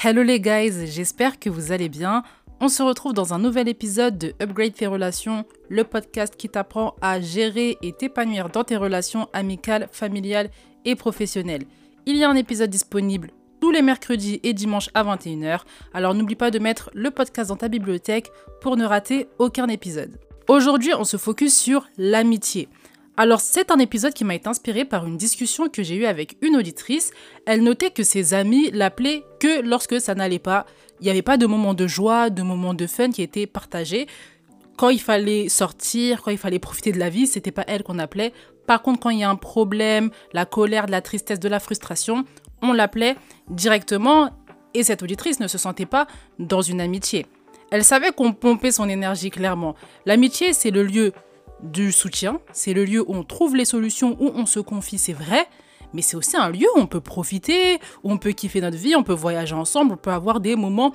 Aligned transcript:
Hello 0.00 0.22
les 0.22 0.38
guys, 0.38 0.86
j'espère 0.86 1.40
que 1.40 1.50
vous 1.50 1.72
allez 1.72 1.88
bien. 1.88 2.22
On 2.60 2.68
se 2.68 2.84
retrouve 2.84 3.14
dans 3.14 3.34
un 3.34 3.40
nouvel 3.40 3.66
épisode 3.66 4.16
de 4.16 4.32
Upgrade 4.40 4.72
tes 4.74 4.86
relations, 4.86 5.44
le 5.68 5.82
podcast 5.82 6.36
qui 6.36 6.48
t'apprend 6.48 6.94
à 7.00 7.20
gérer 7.20 7.78
et 7.82 7.92
t'épanouir 7.92 8.48
dans 8.48 8.62
tes 8.62 8.76
relations 8.76 9.28
amicales, 9.32 9.88
familiales 9.90 10.50
et 10.84 10.94
professionnelles. 10.94 11.64
Il 12.06 12.16
y 12.16 12.22
a 12.22 12.30
un 12.30 12.36
épisode 12.36 12.70
disponible 12.70 13.32
tous 13.60 13.72
les 13.72 13.82
mercredis 13.82 14.38
et 14.44 14.52
dimanches 14.52 14.88
à 14.94 15.02
21h, 15.02 15.62
alors 15.92 16.14
n'oublie 16.14 16.36
pas 16.36 16.52
de 16.52 16.60
mettre 16.60 16.90
le 16.94 17.10
podcast 17.10 17.48
dans 17.48 17.56
ta 17.56 17.66
bibliothèque 17.66 18.30
pour 18.60 18.76
ne 18.76 18.84
rater 18.84 19.26
aucun 19.40 19.66
épisode. 19.66 20.20
Aujourd'hui, 20.46 20.94
on 20.94 21.02
se 21.02 21.16
focus 21.16 21.58
sur 21.58 21.88
l'amitié. 21.98 22.68
Alors 23.20 23.40
c'est 23.40 23.72
un 23.72 23.80
épisode 23.80 24.14
qui 24.14 24.22
m'a 24.22 24.36
été 24.36 24.48
inspiré 24.48 24.84
par 24.84 25.04
une 25.04 25.16
discussion 25.16 25.68
que 25.68 25.82
j'ai 25.82 25.96
eue 25.96 26.06
avec 26.06 26.36
une 26.40 26.54
auditrice. 26.54 27.10
Elle 27.46 27.64
notait 27.64 27.90
que 27.90 28.04
ses 28.04 28.32
amis 28.32 28.70
l'appelaient 28.70 29.24
que 29.40 29.60
lorsque 29.60 30.00
ça 30.00 30.14
n'allait 30.14 30.38
pas. 30.38 30.66
Il 31.00 31.04
n'y 31.04 31.10
avait 31.10 31.22
pas 31.22 31.36
de 31.36 31.44
moments 31.44 31.74
de 31.74 31.88
joie, 31.88 32.30
de 32.30 32.42
moments 32.42 32.74
de 32.74 32.86
fun 32.86 33.10
qui 33.10 33.22
étaient 33.22 33.48
partagés. 33.48 34.06
Quand 34.76 34.90
il 34.90 35.00
fallait 35.00 35.48
sortir, 35.48 36.22
quand 36.22 36.30
il 36.30 36.38
fallait 36.38 36.60
profiter 36.60 36.92
de 36.92 37.00
la 37.00 37.10
vie, 37.10 37.26
c'était 37.26 37.50
pas 37.50 37.64
elle 37.66 37.82
qu'on 37.82 37.98
appelait. 37.98 38.32
Par 38.68 38.82
contre, 38.82 39.00
quand 39.00 39.10
il 39.10 39.18
y 39.18 39.24
a 39.24 39.30
un 39.30 39.34
problème, 39.34 40.12
la 40.32 40.46
colère, 40.46 40.86
de 40.86 40.92
la 40.92 41.02
tristesse, 41.02 41.40
de 41.40 41.48
la 41.48 41.58
frustration, 41.58 42.24
on 42.62 42.72
l'appelait 42.72 43.16
directement 43.50 44.30
et 44.74 44.84
cette 44.84 45.02
auditrice 45.02 45.40
ne 45.40 45.48
se 45.48 45.58
sentait 45.58 45.86
pas 45.86 46.06
dans 46.38 46.62
une 46.62 46.80
amitié. 46.80 47.26
Elle 47.72 47.82
savait 47.82 48.12
qu'on 48.12 48.32
pompait 48.32 48.70
son 48.70 48.88
énergie 48.88 49.30
clairement. 49.30 49.74
L'amitié, 50.06 50.52
c'est 50.52 50.70
le 50.70 50.84
lieu 50.84 51.12
du 51.62 51.92
soutien, 51.92 52.40
c'est 52.52 52.74
le 52.74 52.84
lieu 52.84 53.02
où 53.02 53.14
on 53.14 53.24
trouve 53.24 53.56
les 53.56 53.64
solutions, 53.64 54.16
où 54.20 54.30
on 54.34 54.46
se 54.46 54.60
confie, 54.60 54.98
c'est 54.98 55.12
vrai, 55.12 55.46
mais 55.92 56.02
c'est 56.02 56.16
aussi 56.16 56.36
un 56.36 56.50
lieu 56.50 56.66
où 56.76 56.80
on 56.80 56.86
peut 56.86 57.00
profiter, 57.00 57.78
où 58.02 58.12
on 58.12 58.18
peut 58.18 58.32
kiffer 58.32 58.60
notre 58.60 58.76
vie, 58.76 58.94
on 58.94 59.02
peut 59.02 59.12
voyager 59.12 59.54
ensemble, 59.54 59.94
on 59.94 59.96
peut 59.96 60.12
avoir 60.12 60.40
des 60.40 60.56
moments 60.56 60.94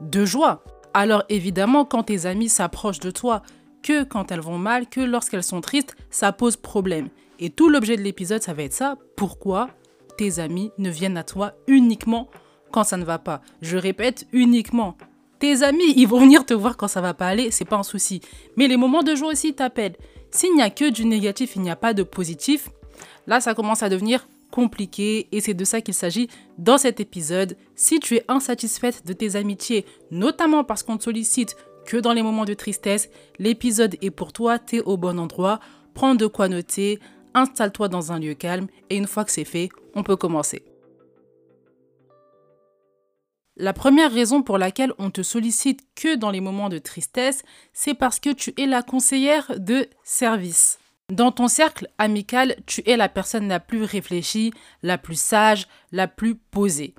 de 0.00 0.24
joie. 0.24 0.64
Alors 0.94 1.24
évidemment, 1.28 1.84
quand 1.84 2.04
tes 2.04 2.26
amis 2.26 2.48
s'approchent 2.48 3.00
de 3.00 3.10
toi, 3.10 3.42
que 3.82 4.04
quand 4.04 4.30
elles 4.32 4.40
vont 4.40 4.58
mal, 4.58 4.88
que 4.88 5.00
lorsqu'elles 5.00 5.42
sont 5.42 5.60
tristes, 5.60 5.96
ça 6.10 6.32
pose 6.32 6.56
problème. 6.56 7.08
Et 7.38 7.50
tout 7.50 7.68
l'objet 7.68 7.96
de 7.96 8.02
l'épisode, 8.02 8.42
ça 8.42 8.52
va 8.52 8.64
être 8.64 8.74
ça. 8.74 8.96
Pourquoi 9.16 9.70
tes 10.18 10.38
amis 10.38 10.70
ne 10.78 10.90
viennent 10.90 11.16
à 11.16 11.24
toi 11.24 11.54
uniquement 11.66 12.28
quand 12.72 12.84
ça 12.84 12.96
ne 12.96 13.04
va 13.04 13.18
pas? 13.18 13.40
Je 13.62 13.76
répète, 13.76 14.26
uniquement. 14.32 14.96
Tes 15.40 15.62
amis, 15.62 15.94
ils 15.96 16.06
vont 16.06 16.20
venir 16.20 16.44
te 16.44 16.52
voir 16.52 16.76
quand 16.76 16.86
ça 16.86 17.00
va 17.00 17.14
pas 17.14 17.26
aller, 17.26 17.50
c'est 17.50 17.64
pas 17.64 17.78
un 17.78 17.82
souci. 17.82 18.20
Mais 18.56 18.68
les 18.68 18.76
moments 18.76 19.02
de 19.02 19.14
joie 19.14 19.32
aussi 19.32 19.54
t'appellent. 19.54 19.96
S'il 20.30 20.54
n'y 20.54 20.60
a 20.60 20.68
que 20.68 20.90
du 20.90 21.06
négatif, 21.06 21.56
il 21.56 21.62
n'y 21.62 21.70
a 21.70 21.76
pas 21.76 21.94
de 21.94 22.02
positif, 22.02 22.68
là 23.26 23.40
ça 23.40 23.54
commence 23.54 23.82
à 23.82 23.88
devenir 23.88 24.28
compliqué 24.50 25.28
et 25.32 25.40
c'est 25.40 25.54
de 25.54 25.64
ça 25.64 25.80
qu'il 25.80 25.94
s'agit 25.94 26.28
dans 26.58 26.76
cet 26.76 27.00
épisode. 27.00 27.56
Si 27.74 28.00
tu 28.00 28.16
es 28.16 28.24
insatisfaite 28.28 29.06
de 29.06 29.14
tes 29.14 29.34
amitiés, 29.34 29.86
notamment 30.10 30.62
parce 30.62 30.82
qu'on 30.82 30.98
te 30.98 31.04
sollicite 31.04 31.56
que 31.86 31.96
dans 31.96 32.12
les 32.12 32.22
moments 32.22 32.44
de 32.44 32.52
tristesse, 32.52 33.08
l'épisode 33.38 33.96
est 34.02 34.10
pour 34.10 34.34
toi, 34.34 34.58
t'es 34.58 34.82
au 34.82 34.98
bon 34.98 35.18
endroit, 35.18 35.58
prends 35.94 36.14
de 36.14 36.26
quoi 36.26 36.48
noter, 36.48 37.00
installe-toi 37.32 37.88
dans 37.88 38.12
un 38.12 38.18
lieu 38.18 38.34
calme 38.34 38.66
et 38.90 38.96
une 38.96 39.06
fois 39.06 39.24
que 39.24 39.32
c'est 39.32 39.44
fait, 39.44 39.70
on 39.94 40.02
peut 40.02 40.16
commencer. 40.16 40.69
La 43.56 43.72
première 43.72 44.12
raison 44.12 44.42
pour 44.42 44.58
laquelle 44.58 44.92
on 44.98 45.10
te 45.10 45.22
sollicite 45.22 45.82
que 45.94 46.16
dans 46.16 46.30
les 46.30 46.40
moments 46.40 46.68
de 46.68 46.78
tristesse, 46.78 47.42
c'est 47.72 47.94
parce 47.94 48.20
que 48.20 48.30
tu 48.30 48.54
es 48.56 48.66
la 48.66 48.82
conseillère 48.82 49.52
de 49.58 49.88
service. 50.04 50.78
Dans 51.10 51.32
ton 51.32 51.48
cercle 51.48 51.88
amical, 51.98 52.56
tu 52.66 52.82
es 52.88 52.96
la 52.96 53.08
personne 53.08 53.48
la 53.48 53.58
plus 53.58 53.82
réfléchie, 53.82 54.52
la 54.82 54.96
plus 54.96 55.20
sage, 55.20 55.66
la 55.90 56.06
plus 56.06 56.36
posée. 56.36 56.94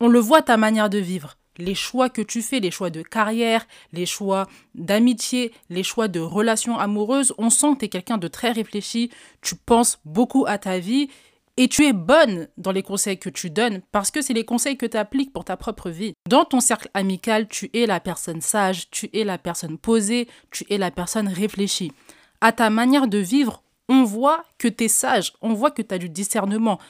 On 0.00 0.08
le 0.08 0.18
voit 0.18 0.42
ta 0.42 0.56
manière 0.56 0.90
de 0.90 0.98
vivre, 0.98 1.36
les 1.56 1.76
choix 1.76 2.10
que 2.10 2.20
tu 2.20 2.42
fais, 2.42 2.58
les 2.58 2.72
choix 2.72 2.90
de 2.90 3.02
carrière, 3.02 3.66
les 3.92 4.06
choix 4.06 4.48
d'amitié, 4.74 5.52
les 5.70 5.84
choix 5.84 6.08
de 6.08 6.18
relations 6.18 6.78
amoureuses, 6.78 7.32
on 7.38 7.48
sent 7.48 7.74
que 7.74 7.78
tu 7.78 7.84
es 7.84 7.88
quelqu'un 7.88 8.18
de 8.18 8.28
très 8.28 8.50
réfléchi, 8.50 9.10
tu 9.40 9.54
penses 9.54 10.00
beaucoup 10.04 10.46
à 10.46 10.58
ta 10.58 10.80
vie 10.80 11.08
et 11.56 11.68
tu 11.68 11.86
es 11.86 11.92
bonne 11.92 12.48
dans 12.56 12.72
les 12.72 12.82
conseils 12.82 13.18
que 13.18 13.30
tu 13.30 13.50
donnes 13.50 13.80
parce 13.92 14.10
que 14.10 14.20
c'est 14.20 14.32
les 14.32 14.44
conseils 14.44 14.76
que 14.76 14.86
tu 14.86 14.96
appliques 14.96 15.32
pour 15.32 15.44
ta 15.44 15.56
propre 15.56 15.90
vie. 15.90 16.14
Dans 16.28 16.44
ton 16.44 16.60
cercle 16.60 16.90
amical, 16.94 17.48
tu 17.48 17.70
es 17.74 17.86
la 17.86 18.00
personne 18.00 18.40
sage, 18.40 18.90
tu 18.90 19.08
es 19.12 19.24
la 19.24 19.38
personne 19.38 19.78
posée, 19.78 20.28
tu 20.50 20.66
es 20.70 20.78
la 20.78 20.90
personne 20.90 21.28
réfléchie. 21.28 21.92
À 22.40 22.52
ta 22.52 22.70
manière 22.70 23.06
de 23.06 23.18
vivre, 23.18 23.62
on 23.88 24.02
voit 24.02 24.44
que 24.58 24.68
tu 24.68 24.84
es 24.84 24.88
sage, 24.88 25.32
on 25.42 25.54
voit 25.54 25.70
que 25.70 25.82
tu 25.82 25.94
as 25.94 25.98
du 25.98 26.08
discernement. 26.08 26.80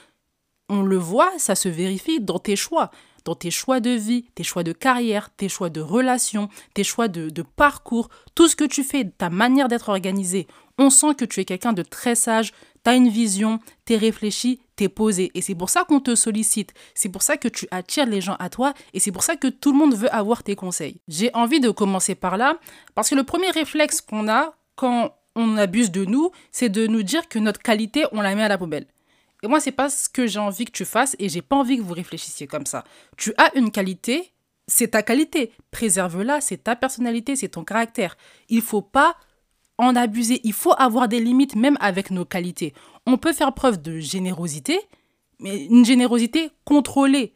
On 0.70 0.82
le 0.82 0.96
voit, 0.96 1.30
ça 1.36 1.54
se 1.54 1.68
vérifie 1.68 2.20
dans 2.20 2.38
tes 2.38 2.56
choix 2.56 2.90
dans 3.24 3.34
tes 3.34 3.50
choix 3.50 3.80
de 3.80 3.90
vie, 3.90 4.24
tes 4.34 4.44
choix 4.44 4.62
de 4.62 4.72
carrière, 4.72 5.30
tes 5.30 5.48
choix 5.48 5.70
de 5.70 5.80
relations, 5.80 6.48
tes 6.74 6.84
choix 6.84 7.08
de, 7.08 7.42
parcours, 7.42 8.08
tout 8.34 8.48
ce 8.48 8.56
que 8.56 8.64
tu 8.64 8.84
fais, 8.84 9.04
ta 9.04 9.30
manière 9.30 9.68
d'être 9.68 9.88
organisé. 9.88 10.46
On 10.78 10.90
sent 10.90 11.14
que 11.16 11.24
tu 11.24 11.40
es 11.40 11.44
quelqu'un 11.44 11.72
de 11.72 11.82
très 11.82 12.14
sage, 12.14 12.52
tu 12.84 12.90
as 12.90 12.94
une 12.94 13.08
vision, 13.08 13.60
tu 13.86 13.94
es 13.94 13.96
réfléchi, 13.96 14.60
tu 14.76 14.84
es 14.84 14.88
posé. 14.88 15.30
Et 15.34 15.40
c'est 15.40 15.54
pour 15.54 15.70
ça 15.70 15.84
qu'on 15.84 16.00
te 16.00 16.14
sollicite. 16.14 16.74
C'est 16.94 17.08
pour 17.08 17.22
ça 17.22 17.36
que 17.36 17.48
tu 17.48 17.66
attires 17.70 18.06
les 18.06 18.20
gens 18.20 18.36
à 18.38 18.48
toi 18.50 18.74
et 18.92 19.00
c'est 19.00 19.12
pour 19.12 19.22
ça 19.22 19.36
que 19.36 19.48
tout 19.48 19.72
le 19.72 19.78
monde 19.78 19.94
veut 19.94 20.12
avoir 20.12 20.42
tes 20.42 20.56
conseils. 20.56 21.00
J'ai 21.08 21.30
envie 21.34 21.60
de 21.60 21.70
commencer 21.70 22.14
par 22.14 22.36
là 22.36 22.58
parce 22.94 23.10
que 23.10 23.14
le 23.14 23.24
premier 23.24 23.50
réflexe 23.50 24.00
qu'on 24.00 24.28
a 24.28 24.54
quand 24.76 25.14
on 25.36 25.56
abuse 25.56 25.90
de 25.90 26.04
nous, 26.04 26.30
c'est 26.52 26.68
de 26.68 26.86
nous 26.86 27.02
dire 27.02 27.28
que 27.28 27.38
notre 27.38 27.60
qualité, 27.60 28.04
on 28.12 28.20
la 28.20 28.34
met 28.34 28.42
à 28.42 28.48
la 28.48 28.58
poubelle. 28.58 28.86
Et 29.42 29.46
moi, 29.46 29.60
c'est 29.60 29.72
pas 29.72 29.90
ce 29.90 30.08
que 30.08 30.26
j'ai 30.26 30.38
envie 30.38 30.64
que 30.64 30.72
tu 30.72 30.84
fasses 30.84 31.16
et 31.18 31.28
j'ai 31.28 31.42
pas 31.42 31.56
envie 31.56 31.76
que 31.76 31.82
vous 31.82 31.92
réfléchissiez 31.92 32.46
comme 32.46 32.66
ça. 32.66 32.84
Tu 33.16 33.34
as 33.36 33.54
une 33.56 33.70
qualité, 33.70 34.32
c'est 34.66 34.88
ta 34.88 35.02
qualité. 35.02 35.52
Préserve-la, 35.70 36.40
c'est 36.40 36.64
ta 36.64 36.76
personnalité, 36.76 37.36
c'est 37.36 37.48
ton 37.48 37.64
caractère. 37.64 38.16
Il 38.48 38.62
faut 38.62 38.82
pas 38.82 39.16
en 39.78 39.96
abuser. 39.96 40.40
Il 40.44 40.52
faut 40.52 40.74
avoir 40.76 41.08
des 41.08 41.20
limites 41.20 41.56
même 41.56 41.76
avec 41.80 42.10
nos 42.10 42.24
qualités. 42.24 42.74
On 43.06 43.16
peut 43.16 43.32
faire 43.32 43.54
preuve 43.54 43.80
de 43.80 43.98
générosité, 43.98 44.80
mais 45.40 45.64
une 45.66 45.84
générosité 45.84 46.50
contrôlée. 46.64 47.34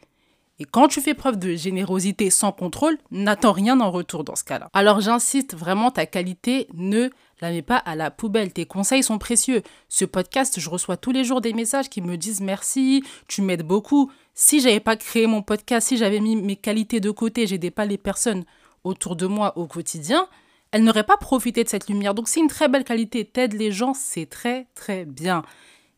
Et 0.60 0.64
quand 0.64 0.88
tu 0.88 1.00
fais 1.00 1.14
preuve 1.14 1.38
de 1.38 1.54
générosité 1.54 2.30
sans 2.30 2.50
contrôle, 2.50 2.98
n'attends 3.12 3.52
rien 3.52 3.80
en 3.80 3.92
retour 3.92 4.24
dans 4.24 4.34
ce 4.34 4.42
cas-là. 4.42 4.68
Alors 4.72 5.00
j'insiste 5.00 5.54
vraiment, 5.54 5.92
ta 5.92 6.04
qualité 6.04 6.66
ne 6.74 7.10
la 7.40 7.52
mets 7.52 7.62
pas 7.62 7.76
à 7.76 7.94
la 7.94 8.10
poubelle. 8.10 8.52
Tes 8.52 8.66
conseils 8.66 9.04
sont 9.04 9.18
précieux. 9.18 9.62
Ce 9.88 10.04
podcast, 10.04 10.58
je 10.58 10.68
reçois 10.68 10.96
tous 10.96 11.12
les 11.12 11.22
jours 11.22 11.40
des 11.40 11.52
messages 11.52 11.88
qui 11.88 12.02
me 12.02 12.16
disent 12.16 12.40
merci, 12.40 13.04
tu 13.28 13.42
m'aides 13.42 13.62
beaucoup. 13.62 14.10
Si 14.34 14.60
j'avais 14.60 14.80
pas 14.80 14.96
créé 14.96 15.28
mon 15.28 15.42
podcast, 15.42 15.88
si 15.88 15.96
j'avais 15.96 16.18
mis 16.18 16.34
mes 16.34 16.56
qualités 16.56 16.98
de 16.98 17.12
côté, 17.12 17.46
j'aidais 17.46 17.70
pas 17.70 17.84
les 17.84 17.98
personnes 17.98 18.44
autour 18.82 19.14
de 19.14 19.26
moi 19.26 19.56
au 19.56 19.66
quotidien, 19.66 20.28
elles 20.70 20.84
n'auraient 20.84 21.04
pas 21.04 21.16
profité 21.16 21.64
de 21.64 21.68
cette 21.68 21.88
lumière. 21.88 22.14
Donc 22.14 22.28
c'est 22.28 22.40
une 22.40 22.48
très 22.48 22.68
belle 22.68 22.84
qualité. 22.84 23.24
T'aides 23.24 23.54
les 23.54 23.72
gens, 23.72 23.94
c'est 23.94 24.26
très 24.26 24.66
très 24.74 25.04
bien. 25.04 25.42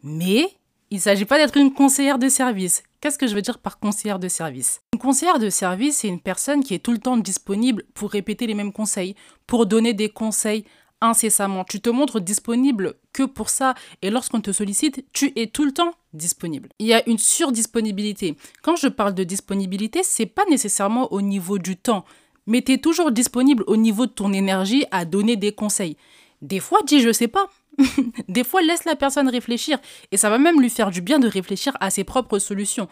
Mais 0.03 0.47
il 0.91 0.97
ne 0.97 1.03
s'agit 1.03 1.25
pas 1.25 1.39
d'être 1.39 1.57
une 1.57 1.73
conseillère 1.73 2.19
de 2.19 2.29
service. 2.29 2.83
Qu'est-ce 3.01 3.19
que 3.19 3.27
je 3.27 3.35
veux 3.35 3.43
dire 3.43 3.59
par 3.59 3.79
conseillère 3.79 4.19
de 4.19 4.29
service? 4.29 4.81
Une 4.93 4.99
conseillère 4.99 5.39
de 5.39 5.49
service, 5.51 5.99
c'est 5.99 6.09
une 6.09 6.21
personne 6.21 6.63
qui 6.63 6.75
est 6.75 6.81
tout 6.81 6.93
le 6.93 6.99
temps 6.99 7.17
disponible 7.17 7.85
pour 7.95 8.11
répéter 8.11 8.47
les 8.47 8.55
mêmes 8.55 8.73
conseils, 8.73 9.15
pour 9.47 9.67
donner 9.67 9.95
des 9.95 10.09
conseils 10.09 10.65
incessamment. 11.01 11.65
Tu 11.65 11.81
te 11.81 11.91
montres 11.91 12.21
disponible 12.21 12.95
que 13.13 13.23
pour 13.23 13.49
ça. 13.49 13.75
Et 14.03 14.11
lorsqu'on 14.11 14.41
te 14.41 14.53
sollicite, 14.53 15.05
tu 15.13 15.33
es 15.37 15.47
tout 15.47 15.65
le 15.65 15.73
temps 15.73 15.95
disponible. 16.13 16.69
Il 16.79 16.87
y 16.87 16.95
a 16.95 17.09
une 17.09 17.19
surdisponibilité. 17.19 18.37
Quand 18.63 18.77
je 18.77 18.89
parle 18.89 19.15
de 19.15 19.25
disponibilité, 19.25 20.03
c'est 20.03 20.27
pas 20.27 20.45
nécessairement 20.51 21.13
au 21.13 21.23
niveau 21.23 21.59
du 21.59 21.77
temps, 21.77 22.05
mais 22.51 22.61
tu 22.61 22.73
es 22.73 22.79
toujours 22.79 23.13
disponible 23.13 23.65
au 23.67 23.77
niveau 23.77 24.05
de 24.05 24.11
ton 24.11 24.33
énergie 24.33 24.85
à 24.91 25.07
donner 25.07 25.37
des 25.37 25.53
conseils. 25.53 25.97
Des 26.43 26.61
fois, 26.61 26.81
dis 26.85 27.01
je 27.01 27.13
sais 27.13 27.29
pas. 27.29 27.47
des 28.29 28.45
fois, 28.45 28.61
laisse 28.61 28.85
la 28.85 28.97
personne 28.97 29.29
réfléchir 29.29 29.79
et 30.13 30.19
ça 30.19 30.29
va 30.29 30.39
même 30.39 30.61
lui 30.61 30.69
faire 30.69 30.91
du 30.91 31.01
bien 31.01 31.19
de 31.19 31.29
réfléchir 31.29 31.75
à 31.81 31.91
ses 31.91 32.05
propres 32.05 32.39
solutions. 32.39 32.89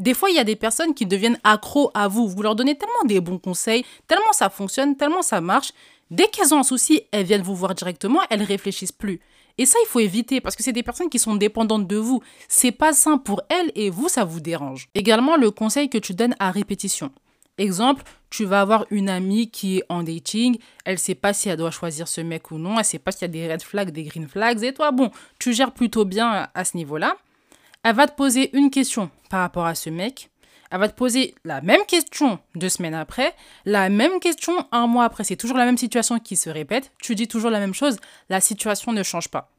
Des 0.00 0.14
fois, 0.14 0.30
il 0.30 0.36
y 0.36 0.40
a 0.40 0.44
des 0.44 0.56
personnes 0.56 0.94
qui 0.94 1.06
deviennent 1.06 1.38
accros 1.44 1.90
à 1.94 2.08
vous. 2.08 2.28
Vous 2.28 2.42
leur 2.42 2.56
donnez 2.56 2.76
tellement 2.76 3.04
des 3.04 3.20
bons 3.20 3.38
conseils, 3.38 3.84
tellement 4.06 4.32
ça 4.32 4.48
fonctionne, 4.48 4.96
tellement 4.96 5.22
ça 5.22 5.40
marche, 5.40 5.72
Dès 6.10 6.28
qu'elles 6.28 6.54
ont 6.54 6.60
un 6.60 6.64
souci, 6.64 7.02
elles 7.12 7.26
viennent 7.26 7.42
vous 7.42 7.54
voir 7.54 7.74
directement, 7.74 8.20
elles 8.30 8.42
réfléchissent 8.42 8.92
plus. 8.92 9.20
Et 9.58 9.66
ça, 9.66 9.78
il 9.84 9.88
faut 9.88 10.00
éviter 10.00 10.40
parce 10.40 10.56
que 10.56 10.62
c'est 10.62 10.72
des 10.72 10.82
personnes 10.82 11.10
qui 11.10 11.18
sont 11.18 11.34
dépendantes 11.34 11.86
de 11.86 11.96
vous. 11.96 12.22
C'est 12.48 12.72
pas 12.72 12.92
sain 12.92 13.18
pour 13.18 13.42
elles 13.50 13.72
et 13.74 13.90
vous, 13.90 14.08
ça 14.08 14.24
vous 14.24 14.40
dérange. 14.40 14.88
Également, 14.94 15.36
le 15.36 15.50
conseil 15.50 15.90
que 15.90 15.98
tu 15.98 16.14
donnes 16.14 16.36
à 16.38 16.50
répétition. 16.50 17.10
Exemple, 17.58 18.04
tu 18.30 18.44
vas 18.44 18.60
avoir 18.60 18.86
une 18.90 19.08
amie 19.08 19.50
qui 19.50 19.78
est 19.78 19.84
en 19.88 20.02
dating, 20.02 20.58
elle 20.84 20.98
sait 20.98 21.14
pas 21.14 21.32
si 21.32 21.48
elle 21.48 21.56
doit 21.56 21.70
choisir 21.70 22.06
ce 22.06 22.20
mec 22.20 22.50
ou 22.50 22.58
non, 22.58 22.78
elle 22.78 22.84
sait 22.84 22.98
pas 22.98 23.10
s'il 23.10 23.22
y 23.22 23.24
a 23.24 23.28
des 23.28 23.52
red 23.52 23.62
flags, 23.62 23.90
des 23.90 24.04
green 24.04 24.28
flags, 24.28 24.62
et 24.62 24.72
toi, 24.72 24.92
bon, 24.92 25.10
tu 25.38 25.52
gères 25.52 25.72
plutôt 25.72 26.04
bien 26.04 26.48
à 26.54 26.64
ce 26.64 26.76
niveau-là. 26.76 27.16
Elle 27.82 27.94
va 27.94 28.06
te 28.06 28.14
poser 28.14 28.56
une 28.56 28.70
question 28.70 29.10
par 29.30 29.40
rapport 29.40 29.66
à 29.66 29.74
ce 29.74 29.90
mec. 29.90 30.30
Elle 30.70 30.80
va 30.80 30.88
te 30.88 30.94
poser 30.94 31.34
la 31.44 31.60
même 31.62 31.84
question 31.86 32.38
deux 32.54 32.68
semaines 32.68 32.94
après, 32.94 33.34
la 33.64 33.88
même 33.88 34.20
question 34.20 34.66
un 34.70 34.86
mois 34.86 35.04
après. 35.04 35.24
C'est 35.24 35.36
toujours 35.36 35.56
la 35.56 35.64
même 35.64 35.78
situation 35.78 36.18
qui 36.18 36.36
se 36.36 36.50
répète. 36.50 36.92
Tu 37.00 37.14
dis 37.14 37.28
toujours 37.28 37.50
la 37.50 37.60
même 37.60 37.74
chose. 37.74 37.96
La 38.28 38.40
situation 38.40 38.92
ne 38.92 39.02
change 39.02 39.28
pas. 39.28 39.50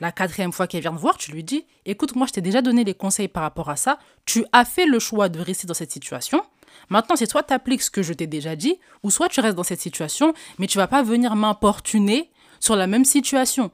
La 0.00 0.10
quatrième 0.10 0.52
fois 0.52 0.66
qu'elle 0.66 0.80
vient 0.80 0.94
te 0.94 1.00
voir, 1.00 1.16
tu 1.18 1.30
lui 1.30 1.44
dis 1.44 1.66
Écoute, 1.84 2.16
moi, 2.16 2.26
je 2.26 2.32
t'ai 2.32 2.40
déjà 2.40 2.62
donné 2.62 2.82
les 2.82 2.94
conseils 2.94 3.28
par 3.28 3.42
rapport 3.42 3.70
à 3.70 3.76
ça. 3.76 3.98
Tu 4.24 4.44
as 4.52 4.64
fait 4.64 4.86
le 4.86 4.98
choix 4.98 5.28
de 5.28 5.38
rester 5.38 5.66
dans 5.66 5.74
cette 5.74 5.92
situation. 5.92 6.42
Maintenant, 6.88 7.16
c'est 7.16 7.30
soit 7.30 7.42
tu 7.42 7.54
appliques 7.54 7.82
ce 7.82 7.90
que 7.90 8.02
je 8.02 8.12
t'ai 8.12 8.26
déjà 8.26 8.56
dit, 8.56 8.78
ou 9.02 9.10
soit 9.10 9.28
tu 9.28 9.40
restes 9.40 9.56
dans 9.56 9.62
cette 9.62 9.80
situation, 9.80 10.34
mais 10.58 10.66
tu 10.66 10.78
vas 10.78 10.88
pas 10.88 11.02
venir 11.02 11.34
m'importuner 11.36 12.30
sur 12.60 12.76
la 12.76 12.86
même 12.86 13.04
situation. 13.04 13.70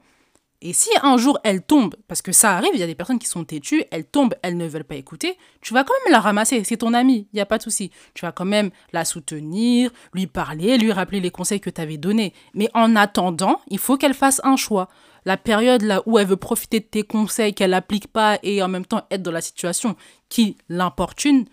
Et 0.63 0.73
si 0.73 0.89
un 1.01 1.17
jour 1.17 1.39
elle 1.43 1.63
tombe, 1.63 1.95
parce 2.07 2.21
que 2.21 2.31
ça 2.31 2.55
arrive, 2.55 2.69
il 2.75 2.79
y 2.79 2.83
a 2.83 2.87
des 2.87 2.93
personnes 2.93 3.17
qui 3.17 3.27
sont 3.27 3.43
têtues, 3.43 3.83
elles 3.89 4.05
tombent, 4.05 4.35
elles 4.43 4.57
ne 4.57 4.67
veulent 4.67 4.83
pas 4.83 4.95
écouter, 4.95 5.35
tu 5.59 5.73
vas 5.73 5.83
quand 5.83 5.95
même 6.05 6.13
la 6.13 6.19
ramasser, 6.19 6.63
c'est 6.63 6.77
ton 6.77 6.93
ami, 6.93 7.27
il 7.33 7.37
n'y 7.37 7.41
a 7.41 7.47
pas 7.47 7.57
de 7.57 7.63
souci. 7.63 7.89
Tu 8.13 8.23
vas 8.23 8.31
quand 8.31 8.45
même 8.45 8.69
la 8.93 9.03
soutenir, 9.03 9.89
lui 10.13 10.27
parler, 10.27 10.77
lui 10.77 10.91
rappeler 10.91 11.19
les 11.19 11.31
conseils 11.31 11.59
que 11.59 11.71
tu 11.71 11.81
avais 11.81 11.97
donnés. 11.97 12.33
Mais 12.53 12.69
en 12.75 12.95
attendant, 12.95 13.59
il 13.69 13.79
faut 13.79 13.97
qu'elle 13.97 14.13
fasse 14.13 14.39
un 14.43 14.55
choix. 14.55 14.87
La 15.25 15.35
période 15.35 15.81
là 15.81 16.03
où 16.05 16.19
elle 16.19 16.27
veut 16.27 16.37
profiter 16.37 16.79
de 16.79 16.85
tes 16.85 17.03
conseils 17.03 17.55
qu'elle 17.55 17.71
n'applique 17.71 18.07
pas 18.07 18.37
et 18.43 18.61
en 18.61 18.67
même 18.67 18.85
temps 18.85 19.05
être 19.09 19.23
dans 19.23 19.31
la 19.31 19.41
situation 19.41 19.95
qui 20.29 20.57
l'importune, 20.69 21.45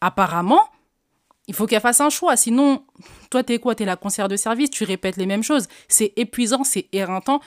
apparemment, 0.00 0.60
il 1.46 1.54
faut 1.54 1.66
qu'elle 1.66 1.80
fasse 1.80 2.00
un 2.00 2.10
choix. 2.10 2.36
Sinon, 2.36 2.84
toi, 3.30 3.42
t'es 3.42 3.58
quoi? 3.58 3.74
T'es 3.74 3.84
la 3.84 3.96
conseillère 3.96 4.28
de 4.28 4.36
service, 4.36 4.70
tu 4.70 4.84
répètes 4.84 5.16
les 5.16 5.26
mêmes 5.26 5.42
choses. 5.42 5.68
C'est 5.88 6.12
épuisant, 6.16 6.64
c'est 6.64 6.88
éreintant 6.92 7.40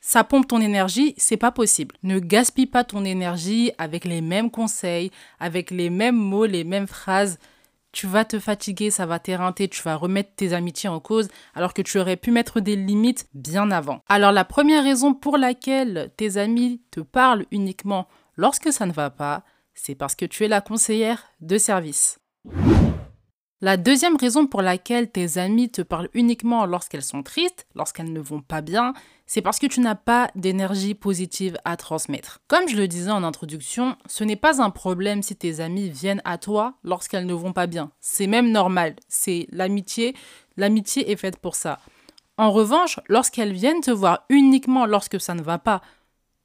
ça 0.00 0.24
pompe 0.24 0.48
ton 0.48 0.60
énergie, 0.60 1.14
c'est 1.16 1.36
pas 1.36 1.50
possible. 1.50 1.96
Ne 2.02 2.18
gaspille 2.18 2.66
pas 2.66 2.84
ton 2.84 3.04
énergie 3.04 3.72
avec 3.78 4.04
les 4.04 4.20
mêmes 4.20 4.50
conseils, 4.50 5.10
avec 5.40 5.70
les 5.70 5.90
mêmes 5.90 6.16
mots, 6.16 6.46
les 6.46 6.64
mêmes 6.64 6.86
phrases. 6.86 7.38
Tu 7.90 8.06
vas 8.06 8.24
te 8.24 8.38
fatiguer, 8.38 8.90
ça 8.90 9.06
va 9.06 9.18
t'éreinter, 9.18 9.66
tu 9.66 9.82
vas 9.82 9.96
remettre 9.96 10.34
tes 10.36 10.52
amitiés 10.52 10.88
en 10.88 11.00
cause 11.00 11.28
alors 11.54 11.74
que 11.74 11.82
tu 11.82 11.98
aurais 11.98 12.16
pu 12.16 12.30
mettre 12.30 12.60
des 12.60 12.76
limites 12.76 13.28
bien 13.34 13.70
avant. 13.70 14.02
Alors 14.08 14.30
la 14.30 14.44
première 14.44 14.84
raison 14.84 15.14
pour 15.14 15.36
laquelle 15.36 16.12
tes 16.16 16.36
amis 16.36 16.82
te 16.90 17.00
parlent 17.00 17.46
uniquement 17.50 18.06
lorsque 18.36 18.72
ça 18.72 18.86
ne 18.86 18.92
va 18.92 19.10
pas, 19.10 19.42
c'est 19.74 19.94
parce 19.94 20.14
que 20.14 20.26
tu 20.26 20.44
es 20.44 20.48
la 20.48 20.60
conseillère 20.60 21.24
de 21.40 21.58
service. 21.58 22.18
La 23.60 23.76
deuxième 23.76 24.16
raison 24.16 24.46
pour 24.46 24.62
laquelle 24.62 25.10
tes 25.10 25.36
amis 25.36 25.68
te 25.68 25.82
parlent 25.82 26.10
uniquement 26.14 26.64
lorsqu'elles 26.64 27.02
sont 27.02 27.24
tristes, 27.24 27.66
lorsqu'elles 27.74 28.12
ne 28.12 28.20
vont 28.20 28.40
pas 28.40 28.60
bien, 28.60 28.92
c'est 29.26 29.42
parce 29.42 29.58
que 29.58 29.66
tu 29.66 29.80
n'as 29.80 29.96
pas 29.96 30.30
d'énergie 30.36 30.94
positive 30.94 31.58
à 31.64 31.76
transmettre. 31.76 32.40
Comme 32.46 32.68
je 32.68 32.76
le 32.76 32.86
disais 32.86 33.10
en 33.10 33.24
introduction, 33.24 33.96
ce 34.06 34.22
n'est 34.22 34.36
pas 34.36 34.62
un 34.62 34.70
problème 34.70 35.24
si 35.24 35.34
tes 35.34 35.58
amis 35.58 35.88
viennent 35.88 36.22
à 36.24 36.38
toi 36.38 36.74
lorsqu'elles 36.84 37.26
ne 37.26 37.34
vont 37.34 37.52
pas 37.52 37.66
bien. 37.66 37.90
C'est 38.00 38.28
même 38.28 38.52
normal. 38.52 38.94
C'est 39.08 39.48
l'amitié. 39.50 40.14
L'amitié 40.56 41.10
est 41.10 41.16
faite 41.16 41.38
pour 41.38 41.56
ça. 41.56 41.80
En 42.36 42.52
revanche, 42.52 43.00
lorsqu'elles 43.08 43.52
viennent 43.52 43.80
te 43.80 43.90
voir 43.90 44.24
uniquement 44.28 44.86
lorsque 44.86 45.20
ça 45.20 45.34
ne 45.34 45.42
va 45.42 45.58
pas, 45.58 45.80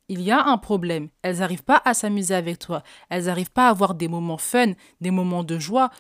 il 0.10 0.22
y 0.22 0.32
a 0.32 0.44
un 0.44 0.58
problème. 0.58 1.10
Elles 1.22 1.38
n'arrivent 1.38 1.64
pas 1.64 1.82
à 1.86 1.94
s'amuser 1.94 2.34
avec 2.34 2.58
toi. 2.58 2.82
Elles 3.12 3.26
n'arrivent 3.26 3.52
pas 3.52 3.68
à 3.68 3.70
avoir 3.70 3.94
des 3.94 4.08
moments 4.08 4.40
fun, 4.40 4.74
des 5.00 5.12
moments 5.12 5.44
de 5.44 5.60
joie 5.60 5.92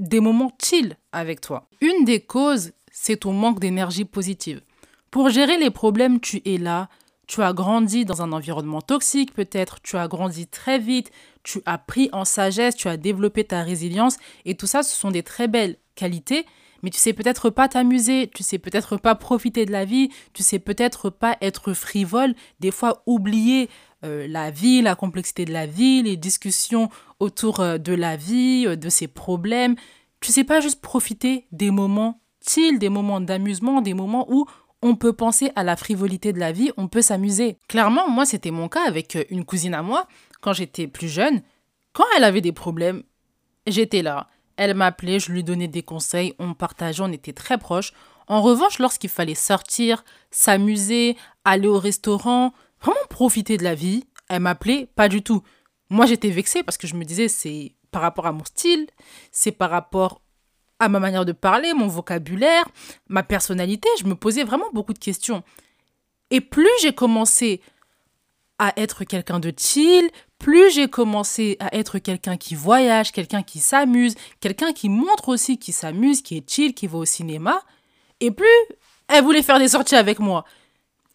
des 0.00 0.18
moments 0.18 0.50
chill 0.60 0.96
avec 1.12 1.40
toi. 1.40 1.68
Une 1.80 2.04
des 2.04 2.20
causes, 2.20 2.72
c'est 2.90 3.18
ton 3.18 3.32
manque 3.32 3.60
d'énergie 3.60 4.06
positive. 4.06 4.62
Pour 5.10 5.28
gérer 5.28 5.58
les 5.58 5.70
problèmes, 5.70 6.20
tu 6.20 6.42
es 6.44 6.58
là. 6.58 6.88
Tu 7.26 7.42
as 7.42 7.52
grandi 7.52 8.04
dans 8.04 8.22
un 8.22 8.32
environnement 8.32 8.80
toxique 8.80 9.32
peut-être, 9.34 9.80
tu 9.82 9.96
as 9.96 10.08
grandi 10.08 10.48
très 10.48 10.80
vite, 10.80 11.12
tu 11.44 11.60
as 11.64 11.78
pris 11.78 12.08
en 12.12 12.24
sagesse, 12.24 12.74
tu 12.74 12.88
as 12.88 12.96
développé 12.96 13.44
ta 13.44 13.62
résilience. 13.62 14.16
Et 14.44 14.56
tout 14.56 14.66
ça, 14.66 14.82
ce 14.82 14.96
sont 14.96 15.12
des 15.12 15.22
très 15.22 15.46
belles 15.46 15.76
qualités, 15.94 16.44
mais 16.82 16.90
tu 16.90 16.98
sais 16.98 17.12
peut-être 17.12 17.50
pas 17.50 17.68
t'amuser, 17.68 18.30
tu 18.34 18.42
sais 18.42 18.58
peut-être 18.58 18.96
pas 18.96 19.14
profiter 19.14 19.64
de 19.64 19.70
la 19.70 19.84
vie, 19.84 20.10
tu 20.32 20.42
sais 20.42 20.58
peut-être 20.58 21.10
pas 21.10 21.36
être 21.40 21.72
frivole, 21.72 22.34
des 22.58 22.72
fois 22.72 23.02
oublier 23.06 23.68
euh, 24.04 24.26
la 24.28 24.50
vie, 24.50 24.80
la 24.80 24.94
complexité 24.94 25.44
de 25.44 25.52
la 25.52 25.66
vie, 25.66 26.02
les 26.02 26.16
discussions 26.16 26.88
autour 27.18 27.60
euh, 27.60 27.76
de 27.76 27.92
la 27.92 28.16
vie, 28.16 28.64
euh, 28.66 28.76
de 28.76 28.88
ses 28.88 29.08
problèmes. 29.08 29.76
Tu 30.20 30.32
sais 30.32 30.44
pas 30.44 30.60
juste 30.60 30.80
profiter 30.80 31.46
des 31.52 31.70
moments 31.70 32.20
chill, 32.46 32.78
des 32.78 32.88
moments 32.88 33.20
d'amusement, 33.20 33.82
des 33.82 33.94
moments 33.94 34.26
où 34.30 34.46
on 34.82 34.96
peut 34.96 35.12
penser 35.12 35.52
à 35.56 35.62
la 35.62 35.76
frivolité 35.76 36.32
de 36.32 36.38
la 36.38 36.52
vie, 36.52 36.72
on 36.78 36.88
peut 36.88 37.02
s'amuser. 37.02 37.58
Clairement, 37.68 38.08
moi, 38.08 38.24
c'était 38.24 38.50
mon 38.50 38.68
cas 38.68 38.86
avec 38.86 39.18
une 39.28 39.44
cousine 39.44 39.74
à 39.74 39.82
moi, 39.82 40.06
quand 40.40 40.54
j'étais 40.54 40.86
plus 40.86 41.08
jeune. 41.08 41.42
Quand 41.92 42.04
elle 42.16 42.24
avait 42.24 42.40
des 42.40 42.52
problèmes, 42.52 43.02
j'étais 43.66 44.00
là. 44.00 44.28
Elle 44.56 44.74
m'appelait, 44.74 45.20
je 45.20 45.32
lui 45.32 45.44
donnais 45.44 45.68
des 45.68 45.82
conseils, 45.82 46.34
on 46.38 46.54
partageait, 46.54 47.02
on 47.02 47.12
était 47.12 47.34
très 47.34 47.58
proches. 47.58 47.92
En 48.26 48.40
revanche, 48.40 48.78
lorsqu'il 48.78 49.10
fallait 49.10 49.34
sortir, 49.34 50.04
s'amuser, 50.30 51.16
aller 51.44 51.68
au 51.68 51.78
restaurant, 51.78 52.54
vraiment 52.82 53.06
profiter 53.08 53.56
de 53.56 53.64
la 53.64 53.74
vie, 53.74 54.04
elle 54.28 54.40
m'appelait 54.40 54.88
pas 54.94 55.08
du 55.08 55.22
tout. 55.22 55.42
Moi, 55.88 56.06
j'étais 56.06 56.30
vexée 56.30 56.62
parce 56.62 56.78
que 56.78 56.86
je 56.86 56.94
me 56.94 57.04
disais, 57.04 57.28
c'est 57.28 57.74
par 57.90 58.02
rapport 58.02 58.26
à 58.26 58.32
mon 58.32 58.44
style, 58.44 58.86
c'est 59.32 59.52
par 59.52 59.70
rapport 59.70 60.22
à 60.78 60.88
ma 60.88 61.00
manière 61.00 61.24
de 61.24 61.32
parler, 61.32 61.74
mon 61.74 61.88
vocabulaire, 61.88 62.64
ma 63.08 63.22
personnalité. 63.22 63.88
Je 63.98 64.06
me 64.06 64.14
posais 64.14 64.44
vraiment 64.44 64.70
beaucoup 64.72 64.94
de 64.94 64.98
questions. 64.98 65.42
Et 66.30 66.40
plus 66.40 66.70
j'ai 66.80 66.94
commencé 66.94 67.60
à 68.58 68.72
être 68.78 69.04
quelqu'un 69.04 69.40
de 69.40 69.52
chill, 69.56 70.10
plus 70.38 70.70
j'ai 70.70 70.88
commencé 70.88 71.56
à 71.60 71.74
être 71.74 71.98
quelqu'un 71.98 72.36
qui 72.36 72.54
voyage, 72.54 73.10
quelqu'un 73.10 73.42
qui 73.42 73.58
s'amuse, 73.58 74.14
quelqu'un 74.38 74.72
qui 74.72 74.88
montre 74.88 75.28
aussi 75.28 75.58
qui 75.58 75.72
s'amuse, 75.72 76.22
qui 76.22 76.36
est 76.36 76.50
chill, 76.50 76.74
qui 76.74 76.86
va 76.86 76.98
au 76.98 77.04
cinéma, 77.04 77.62
et 78.20 78.30
plus 78.30 78.46
elle 79.08 79.24
voulait 79.24 79.42
faire 79.42 79.58
des 79.58 79.68
sorties 79.68 79.96
avec 79.96 80.18
moi. 80.18 80.44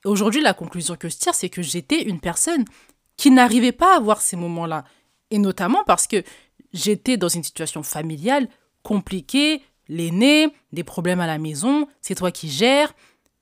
Aujourd'hui, 0.05 0.41
la 0.41 0.53
conclusion 0.53 0.95
que 0.95 1.09
je 1.09 1.17
tire, 1.17 1.33
c'est 1.33 1.49
que 1.49 1.61
j'étais 1.61 2.03
une 2.03 2.19
personne 2.19 2.65
qui 3.17 3.31
n'arrivait 3.31 3.71
pas 3.71 3.93
à 3.93 3.97
avoir 3.97 4.21
ces 4.21 4.35
moments-là. 4.35 4.83
Et 5.31 5.39
notamment 5.39 5.83
parce 5.85 6.07
que 6.07 6.23
j'étais 6.73 7.17
dans 7.17 7.27
une 7.27 7.43
situation 7.43 7.81
familiale 7.81 8.47
compliquée, 8.83 9.63
l'aîné, 9.87 10.49
des 10.71 10.83
problèmes 10.83 11.21
à 11.21 11.27
la 11.27 11.37
maison, 11.37 11.87
c'est 12.01 12.15
toi 12.15 12.31
qui 12.31 12.49
gères, 12.49 12.93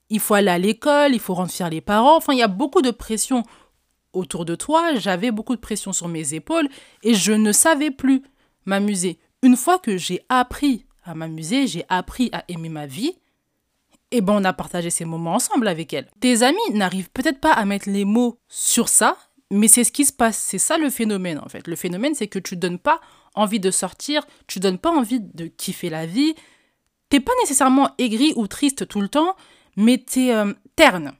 il 0.10 0.20
faut 0.20 0.36
aller 0.36 0.52
à 0.52 0.58
l'école, 0.58 1.14
il 1.14 1.20
faut 1.20 1.34
rendre 1.34 1.52
fier 1.52 1.70
les 1.70 1.82
parents. 1.82 2.18
Enfin, 2.18 2.34
il 2.34 2.40
y 2.40 2.44
a 2.44 2.48
beaucoup 2.48 2.82
de 2.82 2.92
pression 2.92 3.44
autour 4.14 4.46
de 4.46 4.56
toi, 4.56 4.96
j'avais 4.96 5.32
beaucoup 5.32 5.56
de 5.56 5.62
pression 5.62 5.92
sur 5.92 6.08
mes 6.08 6.34
épaules 6.34 6.70
et 7.02 7.14
je 7.14 7.34
ne 7.34 7.52
savais 7.52 7.92
plus 7.92 8.22
m'amuser. 8.66 9.20
Une 9.42 9.58
fois 9.58 9.80
que 9.80 9.98
j'ai 9.98 10.22
appris 10.30 10.86
à 11.04 11.16
m'amuser, 11.16 11.68
j'ai 11.68 11.84
appris 11.90 12.30
à 12.32 12.46
aimer 12.48 12.70
ma 12.70 12.86
vie, 12.86 13.16
et 14.14 14.18
eh 14.18 14.22
ben 14.22 14.34
on 14.34 14.44
a 14.44 14.54
partagé 14.54 14.92
ces 14.92 15.06
moments 15.06 15.34
ensemble 15.34 15.68
avec 15.68 15.92
elle. 15.92 16.08
Tes 16.20 16.44
amis 16.44 16.60
n'arrivent 16.72 17.10
peut-être 17.10 17.40
pas 17.40 17.52
à 17.52 17.66
mettre 17.66 17.90
les 17.90 18.06
mots 18.06 18.38
sur 18.48 18.88
ça, 18.88 19.18
mais 19.50 19.68
c'est 19.68 19.84
ce 19.84 19.92
qui 19.92 20.06
se 20.06 20.14
passe. 20.14 20.38
C'est 20.38 20.60
ça 20.60 20.78
le 20.78 20.92
phénomène 20.92 21.40
en 21.40 21.50
fait. 21.50 21.68
Le 21.68 21.76
phénomène, 21.76 22.14
c'est 22.14 22.28
que 22.28 22.38
tu 22.38 22.56
donnes 22.56 22.78
pas 22.78 23.02
envie 23.34 23.60
de 23.60 23.72
sortir, 23.72 24.28
tu 24.46 24.60
donnes 24.60 24.78
pas 24.78 24.92
envie 24.92 25.20
de 25.20 25.48
kiffer 25.48 25.90
la 25.90 26.06
vie. 26.06 26.36
T'es 27.10 27.20
pas 27.20 27.32
nécessairement 27.42 27.90
aigri 27.98 28.34
ou 28.36 28.46
triste 28.46 28.88
tout 28.88 29.02
le 29.02 29.10
temps, 29.10 29.36
mais 29.78 29.98
t'es 29.98 30.28
es 30.28 30.36
euh, 30.36 30.54
terne. 30.76 31.14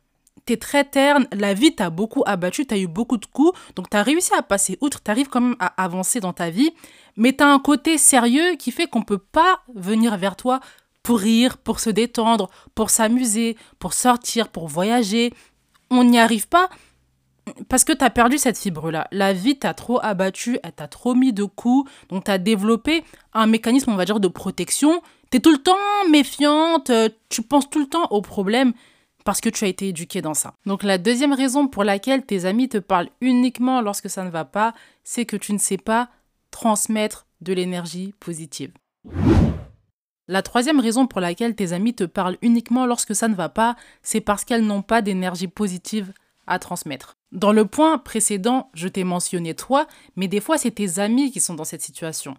T'es 0.46 0.58
très 0.58 0.84
terne, 0.84 1.26
la 1.32 1.56
vie 1.56 1.74
t'a 1.74 1.90
beaucoup 1.90 2.22
abattu, 2.28 2.68
t'as 2.68 2.78
eu 2.78 2.88
beaucoup 2.88 3.18
de 3.18 3.26
coups, 3.26 3.58
donc 3.76 3.90
t'as 3.90 4.04
réussi 4.04 4.32
à 4.38 4.44
passer 4.44 4.78
outre, 4.82 5.02
t'arrives 5.02 5.30
quand 5.30 5.42
même 5.42 5.56
à 5.60 5.82
avancer 5.82 6.20
dans 6.20 6.34
ta 6.34 6.50
vie, 6.50 6.72
mais 7.16 7.34
t'as 7.34 7.48
un 7.48 7.60
côté 7.60 7.98
sérieux 7.98 8.56
qui 8.60 8.72
fait 8.72 8.88
qu'on 8.88 9.04
peut 9.04 9.18
pas 9.18 9.64
venir 9.74 10.18
vers 10.18 10.36
toi 10.36 10.60
pour 11.04 11.20
rire, 11.20 11.58
pour 11.58 11.80
se 11.80 11.90
détendre, 11.90 12.50
pour 12.74 12.90
s'amuser, 12.90 13.58
pour 13.78 13.94
sortir, 13.94 14.48
pour 14.50 14.68
voyager. 14.68 15.34
On 15.92 16.04
n'y 16.04 16.20
arrive 16.20 16.48
pas 16.48 16.70
parce 17.68 17.84
que 17.84 17.94
tu 17.94 18.04
as 18.04 18.10
perdu 18.10 18.38
cette 18.38 18.58
fibre-là. 18.58 19.08
La 19.12 19.34
vie 19.34 19.58
t'a 19.58 19.74
trop 19.74 20.00
abattu, 20.02 20.58
elle 20.64 20.72
t'a 20.72 20.88
trop 20.88 21.14
mis 21.14 21.34
de 21.34 21.44
coups, 21.44 21.92
donc 22.10 22.24
tu 22.24 22.32
as 22.32 22.38
développé 22.38 23.04
un 23.34 23.48
mécanisme, 23.48 23.92
on 23.92 23.96
va 23.96 24.06
dire, 24.06 24.20
de 24.20 24.28
protection. 24.28 25.02
Tu 25.30 25.38
es 25.38 25.40
tout 25.40 25.52
le 25.52 25.58
temps 25.58 25.76
méfiante, 26.10 26.90
euh, 26.90 27.10
tu 27.30 27.42
penses 27.42 27.70
tout 27.70 27.80
le 27.80 27.88
temps 27.88 28.08
aux 28.12 28.22
problèmes 28.22 28.74
parce 29.26 29.42
que 29.42 29.50
tu 29.50 29.66
as 29.66 29.68
été 29.68 29.90
éduqué 29.90 30.22
dans 30.22 30.34
ça. 30.34 30.54
Donc 30.66 30.84
la 30.84 30.98
deuxième 30.98 31.34
raison 31.34 31.68
pour 31.68 31.84
laquelle 31.84 32.26
tes 32.26 32.46
amis 32.46 32.70
te 32.70 32.78
parlent 32.78 33.10
uniquement 33.22 33.82
lorsque 33.82 34.10
ça 34.10 34.24
ne 34.24 34.30
va 34.30 34.46
pas, 34.46 34.74
c'est 35.04 35.26
que 35.26 35.38
tu 35.38 35.54
ne 35.54 35.58
sais 35.58 35.78
pas 35.78 36.10
transmettre 36.52 37.26
de 37.42 37.54
l'énergie 37.54 38.14
positive. 38.20 38.72
La 40.28 40.42
troisième 40.42 40.80
raison 40.80 41.06
pour 41.06 41.20
laquelle 41.20 41.56
tes 41.56 41.74
amis 41.74 41.94
te 41.94 42.06
parlent 42.06 42.38
uniquement 42.42 42.86
lorsque 42.86 43.16
ça 43.16 43.28
ne 43.28 43.36
va 43.36 43.50
pas, 43.50 43.76
c'est 44.02 44.22
parce 44.22 44.46
qu'elles 44.46 44.66
n'ont 44.66 44.82
pas 44.82 45.02
d'énergie 45.02 45.48
positive 45.48 46.14
à 46.48 46.60
transmettre. 46.60 47.18
Dans 47.32 47.52
le 47.52 47.66
point 47.66 47.98
précédent, 47.98 48.70
je 48.74 48.88
t'ai 48.88 49.04
mentionné 49.04 49.54
toi, 49.54 49.88
mais 50.16 50.28
des 50.28 50.40
fois 50.40 50.58
c'est 50.58 50.72
tes 50.72 51.00
amis 51.00 51.32
qui 51.32 51.42
sont 51.42 51.56
dans 51.56 51.64
cette 51.66 51.82
situation. 51.82 52.36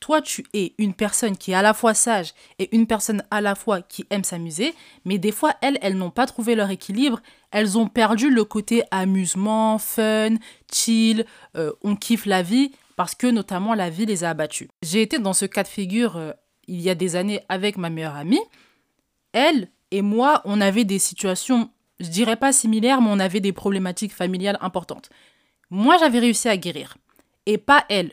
Toi, 0.00 0.20
tu 0.20 0.44
es 0.52 0.74
une 0.78 0.92
personne 0.92 1.36
qui 1.36 1.52
est 1.52 1.54
à 1.54 1.62
la 1.62 1.72
fois 1.72 1.94
sage 1.94 2.34
et 2.58 2.74
une 2.76 2.86
personne 2.86 3.24
à 3.30 3.40
la 3.40 3.54
fois 3.54 3.80
qui 3.80 4.04
aime 4.10 4.24
s'amuser, 4.24 4.74
mais 5.06 5.18
des 5.18 5.32
fois, 5.32 5.54
elles, 5.62 5.78
elles 5.80 5.96
n'ont 5.96 6.10
pas 6.10 6.26
trouvé 6.26 6.54
leur 6.54 6.70
équilibre, 6.70 7.20
elles 7.50 7.78
ont 7.78 7.88
perdu 7.88 8.30
le 8.30 8.44
côté 8.44 8.82
amusement, 8.90 9.78
fun, 9.78 10.34
chill, 10.70 11.24
euh, 11.56 11.72
on 11.82 11.96
kiffe 11.96 12.26
la 12.26 12.42
vie, 12.42 12.72
parce 12.96 13.14
que 13.14 13.26
notamment 13.26 13.74
la 13.74 13.88
vie 13.88 14.04
les 14.04 14.22
a 14.22 14.30
abattus. 14.30 14.68
J'ai 14.82 15.00
été 15.00 15.18
dans 15.18 15.32
ce 15.32 15.46
cas 15.46 15.62
de 15.62 15.68
figure 15.68 16.18
euh, 16.18 16.32
il 16.68 16.80
y 16.80 16.90
a 16.90 16.94
des 16.94 17.16
années 17.16 17.40
avec 17.48 17.76
ma 17.76 17.90
meilleure 17.90 18.16
amie, 18.16 18.42
elle 19.32 19.68
et 19.90 20.02
moi, 20.02 20.42
on 20.44 20.60
avait 20.60 20.84
des 20.84 20.98
situations, 20.98 21.70
je 22.00 22.08
dirais 22.08 22.36
pas 22.36 22.52
similaires, 22.52 23.00
mais 23.00 23.10
on 23.10 23.20
avait 23.20 23.40
des 23.40 23.52
problématiques 23.52 24.12
familiales 24.12 24.58
importantes. 24.60 25.10
Moi, 25.70 25.96
j'avais 25.98 26.18
réussi 26.18 26.48
à 26.48 26.56
guérir, 26.56 26.96
et 27.46 27.58
pas 27.58 27.84
elle. 27.88 28.12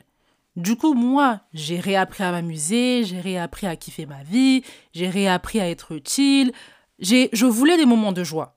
Du 0.56 0.76
coup, 0.76 0.94
moi, 0.94 1.42
j'ai 1.54 1.80
réappris 1.80 2.24
à 2.24 2.32
m'amuser, 2.32 3.04
j'ai 3.04 3.20
réappris 3.20 3.66
à 3.66 3.76
kiffer 3.76 4.06
ma 4.06 4.22
vie, 4.24 4.64
j'ai 4.94 5.10
réappris 5.10 5.60
à 5.60 5.70
être 5.70 5.94
utile. 5.94 6.52
Je 7.00 7.46
voulais 7.46 7.78
des 7.78 7.88
moments 7.88 8.12
de 8.12 8.24
joie. 8.24 8.56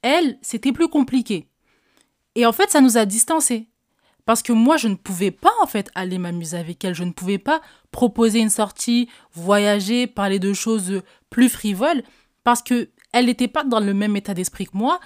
Elle, 0.00 0.38
c'était 0.40 0.72
plus 0.72 0.88
compliqué. 0.88 1.46
Et 2.36 2.46
en 2.46 2.52
fait, 2.52 2.70
ça 2.70 2.80
nous 2.80 2.96
a 2.96 3.04
distancés. 3.04 3.68
Parce 4.26 4.42
que 4.42 4.52
moi, 4.52 4.76
je 4.76 4.88
ne 4.88 4.96
pouvais 4.96 5.30
pas, 5.30 5.52
en 5.62 5.66
fait, 5.66 5.88
aller 5.94 6.18
m'amuser 6.18 6.58
avec 6.58 6.84
elle. 6.84 6.94
Je 6.94 7.04
ne 7.04 7.12
pouvais 7.12 7.38
pas 7.38 7.62
proposer 7.92 8.40
une 8.40 8.50
sortie, 8.50 9.08
voyager, 9.32 10.06
parler 10.06 10.38
de 10.38 10.52
choses 10.52 11.00
plus 11.30 11.48
frivoles. 11.48 12.02
Parce 12.44 12.60
que 12.60 12.90
elle 13.12 13.26
n'était 13.26 13.48
pas 13.48 13.64
dans 13.64 13.80
le 13.80 13.94
même 13.94 14.16
état 14.16 14.34
d'esprit 14.34 14.66
que 14.66 14.76
moi. 14.76 15.00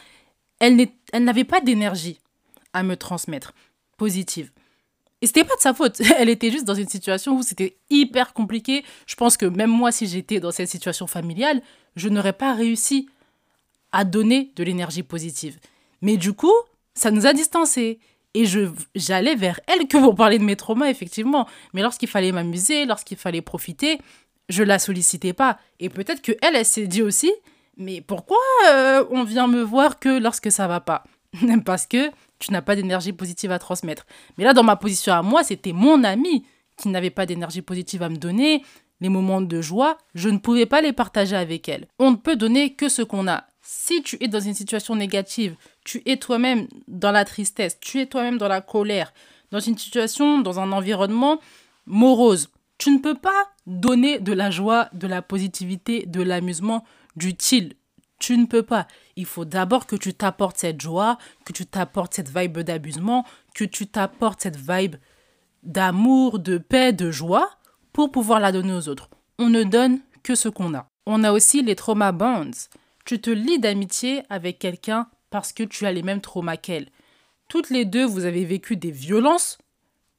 Elle 0.59 0.89
n'avait 1.15 1.45
pas 1.45 1.61
d'énergie 1.61 2.19
à 2.73 2.83
me 2.83 2.97
transmettre, 2.97 3.53
positive. 3.97 4.50
Et 5.23 5.27
c'était 5.27 5.45
pas 5.45 5.55
de 5.57 5.61
sa 5.61 5.75
faute. 5.75 6.00
Elle 6.19 6.29
était 6.29 6.50
juste 6.50 6.65
dans 6.65 6.75
une 6.75 6.89
situation 6.89 7.37
où 7.37 7.43
c'était 7.43 7.77
hyper 7.89 8.33
compliqué. 8.33 8.85
Je 9.07 9.15
pense 9.17 9.37
que 9.37 9.47
même 9.47 9.71
moi, 9.71 9.93
si 9.93 10.07
j'étais 10.07 10.41
dans 10.41 10.50
cette 10.50 10.69
situation 10.69 11.07
familiale, 11.07 11.62
je 11.97 12.09
n'aurais 12.09 12.33
pas 12.33 12.55
réussi 12.55 13.09
à 13.93 14.05
donner 14.05 14.53
de 14.57 14.65
l'énergie 14.65 15.03
positive. 15.03 15.59
Mais 16.00 16.17
du 16.17 16.33
coup, 16.33 16.53
ça 16.95 17.11
nous 17.11 17.27
a 17.27 17.33
distancés. 17.33 18.00
Et 18.35 18.47
je, 18.47 18.69
j'allais 18.95 19.35
vers 19.35 19.61
elle 19.67 19.89
que 19.89 19.99
pour 19.99 20.15
parler 20.15 20.39
de 20.39 20.45
mes 20.45 20.57
traumas, 20.57 20.89
effectivement. 20.89 21.49
Mais 21.75 21.83
lorsqu'il 21.83 22.09
fallait 22.09 22.33
m'amuser, 22.33 22.85
lorsqu'il 22.85 23.17
fallait 23.17 23.43
profiter, 23.43 23.99
je 24.49 24.63
la 24.63 24.79
sollicitais 24.79 25.33
pas. 25.33 25.59
Et 25.81 25.89
peut-être 25.89 26.23
que 26.23 26.33
elle, 26.43 26.57
elle 26.57 26.65
s'est 26.65 26.87
dit 26.87 27.03
aussi, 27.03 27.33
mais 27.77 28.01
pourquoi 28.01 28.39
euh, 28.69 29.05
on 29.11 29.25
vient 29.25 29.47
me 29.47 29.63
voir 29.63 29.99
que 29.99 30.21
lorsque 30.21 30.53
ça 30.53 30.69
va 30.69 30.81
pas? 30.81 31.05
Parce 31.65 31.87
que 31.87 32.11
tu 32.39 32.53
n'as 32.53 32.63
pas 32.63 32.77
d'énergie 32.77 33.13
positive 33.13 33.53
à 33.53 33.59
transmettre. 33.59 34.07
Mais 34.37 34.45
là, 34.45 34.53
dans 34.53 34.63
ma 34.63 34.77
position 34.77 35.13
à 35.13 35.23
moi, 35.23 35.43
c'était 35.45 35.73
mon 35.73 36.05
ami 36.05 36.45
qui 36.77 36.89
n'avait 36.89 37.11
pas 37.11 37.27
d'énergie 37.27 37.63
positive 37.63 38.03
à 38.03 38.09
me 38.09 38.17
donner. 38.17 38.63
Les 39.01 39.09
moments 39.09 39.41
de 39.41 39.61
joie, 39.63 39.97
je 40.15 40.29
ne 40.29 40.39
pouvais 40.39 40.67
pas 40.67 40.83
les 40.83 40.93
partager 40.93 41.37
avec 41.37 41.69
elle. 41.69 41.87
On 41.99 42.11
ne 42.11 42.17
peut 42.17 42.37
donner 42.37 42.75
que 42.75 42.89
ce 42.89 43.03
qu'on 43.03 43.29
a. 43.29 43.45
Si 43.73 44.03
tu 44.03 44.17
es 44.21 44.27
dans 44.27 44.41
une 44.41 44.55
situation 44.55 44.97
négative, 44.97 45.55
tu 45.85 46.03
es 46.05 46.17
toi-même 46.17 46.67
dans 46.89 47.12
la 47.12 47.25
tristesse, 47.25 47.79
tu 47.79 48.00
es 48.00 48.07
toi-même 48.07 48.37
dans 48.37 48.49
la 48.49 48.61
colère, 48.61 49.15
dans 49.53 49.61
une 49.61 49.79
situation, 49.79 50.41
dans 50.41 50.59
un 50.59 50.73
environnement 50.73 51.39
morose, 51.87 52.49
tu 52.79 52.91
ne 52.91 52.99
peux 52.99 53.15
pas 53.15 53.49
donner 53.69 54.19
de 54.19 54.33
la 54.33 54.50
joie, 54.50 54.89
de 54.93 55.07
la 55.07 55.23
positivité, 55.23 56.05
de 56.05 56.21
l'amusement, 56.21 56.85
d'utile. 57.15 57.75
Tu 58.19 58.37
ne 58.37 58.47
peux 58.47 58.65
pas. 58.65 58.89
Il 59.15 59.25
faut 59.25 59.45
d'abord 59.45 59.87
que 59.87 59.95
tu 59.95 60.15
t'apportes 60.15 60.59
cette 60.59 60.81
joie, 60.81 61.17
que 61.45 61.53
tu 61.53 61.65
t'apportes 61.65 62.15
cette 62.15 62.37
vibe 62.37 62.59
d'abusement, 62.59 63.25
que 63.55 63.62
tu 63.62 63.87
t'apportes 63.87 64.41
cette 64.41 64.59
vibe 64.59 64.97
d'amour, 65.62 66.41
de 66.41 66.59
paix, 66.59 66.93
de 66.93 67.12
joie 67.12 67.49
pour 67.93 68.11
pouvoir 68.11 68.41
la 68.41 68.50
donner 68.50 68.73
aux 68.73 68.89
autres. 68.89 69.11
On 69.39 69.49
ne 69.49 69.62
donne 69.62 70.00
que 70.25 70.35
ce 70.35 70.49
qu'on 70.49 70.75
a. 70.75 70.89
On 71.07 71.23
a 71.23 71.31
aussi 71.31 71.62
les 71.62 71.77
trauma 71.77 72.11
bonds 72.11 72.50
tu 73.11 73.21
te 73.21 73.31
lis 73.31 73.59
d'amitié 73.59 74.23
avec 74.31 74.61
quelqu'un 74.61 75.09
parce 75.31 75.52
que 75.52 75.64
tu 75.64 75.85
as 75.85 75.90
les 75.90 76.05
mêmes 76.05 76.21
traumas 76.21 76.57
qu'elle. 76.57 76.90
Toutes 77.49 77.69
les 77.69 77.85
deux, 77.85 78.05
vous 78.05 78.25
avez 78.25 78.45
vécu 78.45 78.76
des 78.76 78.93
violences 78.93 79.59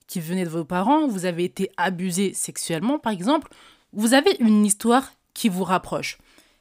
qui 0.08 0.20
venaient 0.20 0.44
de 0.44 0.50
vos 0.50 0.66
parents, 0.66 1.08
vous 1.08 1.24
avez 1.24 1.46
été 1.46 1.72
abusé 1.78 2.34
sexuellement 2.34 3.00
par 3.00 3.14
exemple, 3.14 3.50
vous 3.94 4.14
avez 4.14 4.36
une 4.42 4.66
histoire 4.66 5.14
qui 5.34 5.48
vous 5.48 5.64
rapproche. 5.64 6.18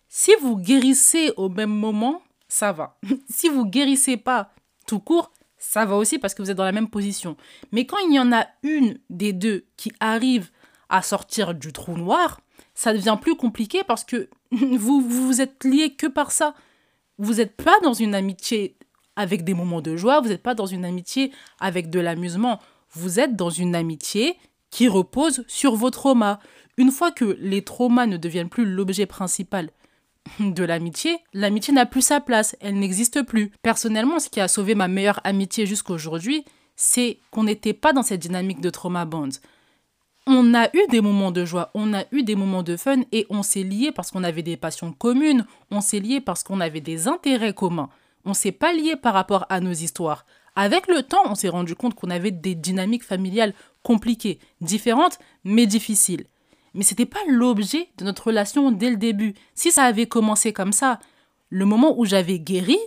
Si 0.08 0.30
vous 0.40 0.56
guérissez 0.56 1.32
au 1.37 1.49
même 1.49 1.75
moment, 1.75 2.22
ça 2.46 2.70
va. 2.70 2.96
si 3.28 3.49
vous 3.49 3.66
guérissez 3.66 4.16
pas 4.16 4.52
tout 4.87 5.00
court, 5.00 5.32
ça 5.58 5.84
va 5.84 5.96
aussi 5.96 6.20
parce 6.20 6.34
que 6.34 6.42
vous 6.42 6.50
êtes 6.52 6.56
dans 6.56 6.62
la 6.62 6.70
même 6.70 6.90
position. 6.90 7.37
Mais 7.72 7.87
quand 7.87 7.99
il 8.06 8.14
y 8.14 8.20
en 8.20 8.30
a 8.30 8.46
une 8.62 9.00
des 9.10 9.32
deux 9.32 9.64
qui 9.76 9.90
arrive 9.99 10.52
à 10.90 11.02
sortir 11.02 11.54
du 11.54 11.72
trou 11.72 11.96
noir, 11.96 12.40
ça 12.80 12.94
devient 12.94 13.18
plus 13.20 13.37
compliqué 13.37 13.82
parce 13.87 14.04
que 14.04 14.30
vous 14.52 15.02
vous 15.02 15.42
êtes 15.42 15.64
lié 15.64 15.90
que 15.90 16.06
par 16.06 16.32
ça. 16.32 16.54
Vous 17.18 17.34
n'êtes 17.34 17.54
pas 17.54 17.78
dans 17.82 17.92
une 17.92 18.14
amitié 18.14 18.78
avec 19.16 19.44
des 19.44 19.52
moments 19.52 19.82
de 19.82 19.99
joie, 19.99 20.22
vous 20.22 20.30
n'êtes 20.30 20.42
pas 20.42 20.54
dans 20.54 20.64
une 20.64 20.87
amitié 20.87 21.30
avec 21.58 21.90
de 21.90 22.00
l'amusement. 22.00 22.58
Vous 22.92 23.20
êtes 23.20 23.37
dans 23.37 23.50
une 23.50 23.75
amitié 23.75 24.38
qui 24.70 24.88
repose 24.88 25.44
sur 25.46 25.76
vos 25.76 25.90
traumas. 25.90 26.38
Une 26.78 26.90
fois 26.90 27.10
que 27.10 27.37
les 27.38 27.62
traumas 27.62 28.06
ne 28.06 28.16
deviennent 28.16 28.49
plus 28.49 28.64
l'objet 28.64 29.04
principal 29.04 29.68
de 30.40 30.64
l'amitié, 30.64 31.18
l'amitié 31.34 31.75
n'a 31.75 31.84
plus 31.84 32.00
sa 32.00 32.22
place, 32.22 32.56
elle 32.60 32.78
n'existe 32.78 33.20
plus. 33.20 33.52
Personnellement, 33.60 34.18
ce 34.18 34.30
qui 34.30 34.40
a 34.40 34.49
sauvé 34.49 34.75
ma 34.75 34.88
meilleure 34.88 35.20
amitié 35.25 35.66
jusqu'à 35.66 35.92
aujourd'hui, 35.92 36.46
c'est 36.76 37.18
qu'on 37.30 37.44
n'était 37.44 37.75
pas 37.75 37.92
dans 37.92 38.02
cette 38.02 38.22
dynamique 38.22 38.62
de 38.62 38.70
trauma 38.70 39.04
bond 39.04 39.28
on 40.26 40.54
a 40.54 40.68
eu 40.74 40.86
des 40.90 41.00
moments 41.00 41.30
de 41.30 41.44
joie, 41.44 41.70
on 41.74 41.94
a 41.94 42.04
eu 42.12 42.22
des 42.22 42.36
moments 42.36 42.62
de 42.62 42.76
fun 42.76 43.00
et 43.12 43.26
on 43.30 43.42
s'est 43.42 43.62
liés 43.62 43.92
parce 43.92 44.10
qu'on 44.10 44.24
avait 44.24 44.42
des 44.42 44.56
passions 44.56 44.92
communes, 44.92 45.46
on 45.70 45.80
s'est 45.80 46.00
liés 46.00 46.20
parce 46.20 46.42
qu'on 46.42 46.60
avait 46.60 46.80
des 46.80 47.08
intérêts 47.08 47.54
communs. 47.54 47.88
On 48.24 48.34
s'est 48.34 48.52
pas 48.52 48.72
liés 48.72 48.96
par 48.96 49.14
rapport 49.14 49.46
à 49.48 49.60
nos 49.60 49.72
histoires. 49.72 50.26
Avec 50.56 50.88
le 50.88 51.02
temps, 51.02 51.22
on 51.24 51.34
s'est 51.34 51.48
rendu 51.48 51.74
compte 51.74 51.94
qu'on 51.94 52.10
avait 52.10 52.32
des 52.32 52.54
dynamiques 52.54 53.04
familiales 53.04 53.54
compliquées, 53.82 54.38
différentes 54.60 55.18
mais 55.44 55.66
difficiles. 55.66 56.26
Mais 56.74 56.84
c'était 56.84 57.06
pas 57.06 57.20
l'objet 57.26 57.88
de 57.98 58.04
notre 58.04 58.26
relation 58.28 58.70
dès 58.70 58.90
le 58.90 58.96
début. 58.96 59.34
Si 59.54 59.70
ça 59.70 59.84
avait 59.84 60.06
commencé 60.06 60.52
comme 60.52 60.72
ça, 60.72 61.00
le 61.48 61.64
moment 61.64 61.98
où 61.98 62.04
j'avais 62.04 62.38
guéri, 62.38 62.78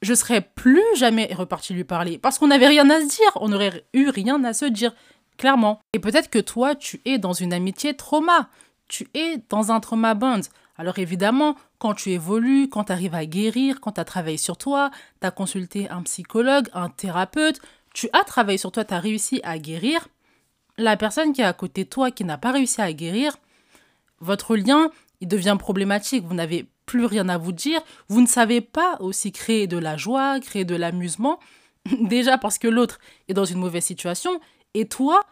je 0.00 0.14
serais 0.14 0.40
plus 0.40 0.84
jamais 0.94 1.28
reparti 1.34 1.74
lui 1.74 1.84
parler 1.84 2.18
parce 2.18 2.38
qu'on 2.38 2.46
n'avait 2.46 2.68
rien 2.68 2.88
à 2.88 3.00
se 3.00 3.06
dire, 3.06 3.32
on 3.36 3.48
n'aurait 3.48 3.84
eu 3.92 4.08
rien 4.08 4.42
à 4.44 4.52
se 4.52 4.64
dire 4.64 4.94
clairement. 5.38 5.80
Et 5.94 5.98
peut-être 5.98 6.28
que 6.28 6.38
toi, 6.38 6.74
tu 6.74 7.00
es 7.06 7.18
dans 7.18 7.32
une 7.32 7.54
amitié 7.54 7.96
trauma, 7.96 8.50
tu 8.88 9.08
es 9.14 9.42
dans 9.48 9.72
un 9.72 9.80
trauma 9.80 10.14
bond. 10.14 10.42
Alors 10.76 10.98
évidemment, 10.98 11.56
quand 11.78 11.94
tu 11.94 12.10
évolues, 12.10 12.68
quand 12.68 12.84
tu 12.84 12.92
arrives 12.92 13.14
à 13.14 13.24
guérir, 13.24 13.80
quand 13.80 13.92
tu 13.92 14.00
as 14.00 14.04
travaillé 14.04 14.36
sur 14.36 14.56
toi, 14.56 14.90
tu 15.20 15.26
as 15.26 15.30
consulté 15.30 15.88
un 15.88 16.02
psychologue, 16.02 16.68
un 16.74 16.90
thérapeute, 16.90 17.60
tu 17.94 18.08
as 18.12 18.24
travaillé 18.24 18.58
sur 18.58 18.70
toi, 18.70 18.84
tu 18.84 18.94
as 18.94 19.00
réussi 19.00 19.40
à 19.42 19.58
guérir, 19.58 20.08
la 20.76 20.96
personne 20.96 21.32
qui 21.32 21.40
est 21.40 21.44
à 21.44 21.52
côté 21.52 21.84
de 21.84 21.88
toi, 21.88 22.10
qui 22.10 22.24
n'a 22.24 22.38
pas 22.38 22.52
réussi 22.52 22.80
à 22.80 22.92
guérir, 22.92 23.36
votre 24.20 24.56
lien, 24.56 24.90
il 25.20 25.28
devient 25.28 25.56
problématique. 25.58 26.24
Vous 26.24 26.34
n'avez 26.34 26.66
plus 26.86 27.04
rien 27.04 27.28
à 27.28 27.38
vous 27.38 27.52
dire. 27.52 27.80
Vous 28.08 28.20
ne 28.20 28.26
savez 28.26 28.60
pas 28.60 28.96
aussi 29.00 29.32
créer 29.32 29.66
de 29.66 29.76
la 29.76 29.96
joie, 29.96 30.40
créer 30.40 30.64
de 30.64 30.76
l'amusement. 30.76 31.38
Déjà 32.00 32.38
parce 32.38 32.58
que 32.58 32.68
l'autre 32.68 32.98
est 33.28 33.34
dans 33.34 33.44
une 33.44 33.58
mauvaise 33.58 33.84
situation 33.84 34.40
et 34.74 34.86
toi, 34.88 35.24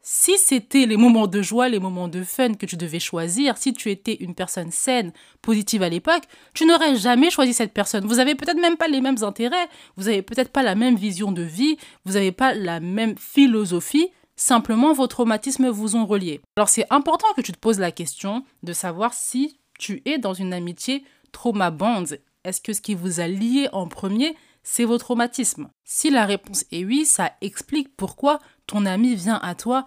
si 0.00 0.38
c'était 0.38 0.86
les 0.86 0.96
moments 0.96 1.26
de 1.26 1.42
joie, 1.42 1.68
les 1.68 1.80
moments 1.80 2.08
de 2.08 2.22
fun 2.22 2.54
que 2.54 2.66
tu 2.66 2.76
devais 2.76 3.00
choisir, 3.00 3.58
si 3.58 3.72
tu 3.72 3.90
étais 3.90 4.14
une 4.14 4.34
personne 4.34 4.70
saine, 4.70 5.12
positive 5.42 5.82
à 5.82 5.88
l'époque, 5.88 6.22
tu 6.54 6.64
n'aurais 6.64 6.96
jamais 6.96 7.30
choisi 7.30 7.52
cette 7.52 7.74
personne. 7.74 8.06
Vous 8.06 8.18
avez 8.18 8.34
peut-être 8.34 8.60
même 8.60 8.76
pas 8.76 8.88
les 8.88 9.00
mêmes 9.00 9.22
intérêts, 9.22 9.68
vous 9.96 10.08
avez 10.08 10.22
peut-être 10.22 10.50
pas 10.50 10.62
la 10.62 10.74
même 10.74 10.96
vision 10.96 11.32
de 11.32 11.42
vie, 11.42 11.76
vous 12.04 12.14
n'avez 12.14 12.32
pas 12.32 12.54
la 12.54 12.80
même 12.80 13.18
philosophie, 13.18 14.08
simplement 14.34 14.92
vos 14.92 15.08
traumatismes 15.08 15.68
vous 15.68 15.96
ont 15.96 16.06
relié. 16.06 16.40
Alors 16.56 16.68
c'est 16.68 16.86
important 16.90 17.28
que 17.36 17.42
tu 17.42 17.52
te 17.52 17.58
poses 17.58 17.78
la 17.78 17.92
question 17.92 18.44
de 18.62 18.72
savoir 18.72 19.12
si 19.12 19.58
tu 19.78 20.00
es 20.06 20.18
dans 20.18 20.34
une 20.34 20.54
amitié 20.54 21.04
trauma 21.32 21.70
bond. 21.70 22.04
Est-ce 22.44 22.62
que 22.62 22.72
ce 22.72 22.80
qui 22.80 22.94
vous 22.94 23.20
a 23.20 23.28
lié 23.28 23.68
en 23.72 23.88
premier, 23.88 24.36
c'est 24.62 24.84
vos 24.84 24.96
traumatismes? 24.96 25.68
Si 25.84 26.08
la 26.08 26.24
réponse 26.24 26.64
est 26.72 26.84
oui, 26.84 27.04
ça 27.04 27.32
explique 27.42 27.94
pourquoi 27.96 28.38
ton 28.68 28.86
amie 28.86 29.16
vient 29.16 29.40
à 29.42 29.56
toi 29.56 29.86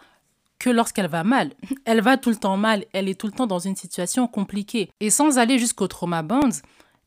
que 0.59 0.69
lorsqu'elle 0.69 1.07
va 1.07 1.23
mal. 1.23 1.53
Elle 1.85 2.01
va 2.01 2.17
tout 2.17 2.29
le 2.29 2.35
temps 2.35 2.57
mal, 2.57 2.85
elle 2.91 3.07
est 3.09 3.19
tout 3.19 3.27
le 3.27 3.33
temps 3.33 3.47
dans 3.47 3.59
une 3.59 3.75
situation 3.75 4.27
compliquée. 4.27 4.91
Et 4.99 5.09
sans 5.09 5.39
aller 5.39 5.57
jusqu'au 5.57 5.87
trauma 5.87 6.21
bonds, 6.21 6.61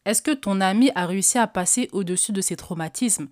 est-ce 0.05 0.23
que 0.23 0.33
ton 0.33 0.61
amie 0.61 0.91
a 0.95 1.07
réussi 1.07 1.39
à 1.39 1.47
passer 1.47 1.89
au-dessus 1.93 2.33
de 2.33 2.41
ses 2.41 2.57
traumatismes? 2.57 3.29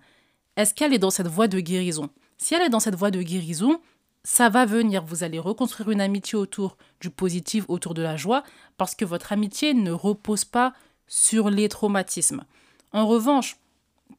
Est-ce 0.55 0.73
qu'elle 0.73 0.93
est 0.93 0.99
dans 0.99 1.09
cette 1.09 1.27
voie 1.27 1.47
de 1.47 1.59
guérison? 1.59 2.09
Si 2.37 2.53
elle 2.53 2.61
est 2.61 2.69
dans 2.69 2.79
cette 2.79 2.95
voie 2.95 3.11
de 3.11 3.21
guérison, 3.21 3.81
ça 4.23 4.49
va 4.49 4.65
venir. 4.65 5.03
Vous 5.03 5.23
allez 5.23 5.39
reconstruire 5.39 5.89
une 5.91 6.01
amitié 6.01 6.37
autour 6.37 6.77
du 7.01 7.09
positif, 7.09 7.65
autour 7.67 7.93
de 7.93 8.01
la 8.01 8.15
joie, 8.15 8.43
parce 8.77 8.95
que 8.95 9.05
votre 9.05 9.33
amitié 9.33 9.73
ne 9.73 9.91
repose 9.91 10.45
pas 10.45 10.73
sur 11.07 11.49
les 11.49 11.69
traumatismes. 11.69 12.43
En 12.91 13.07
revanche, 13.07 13.57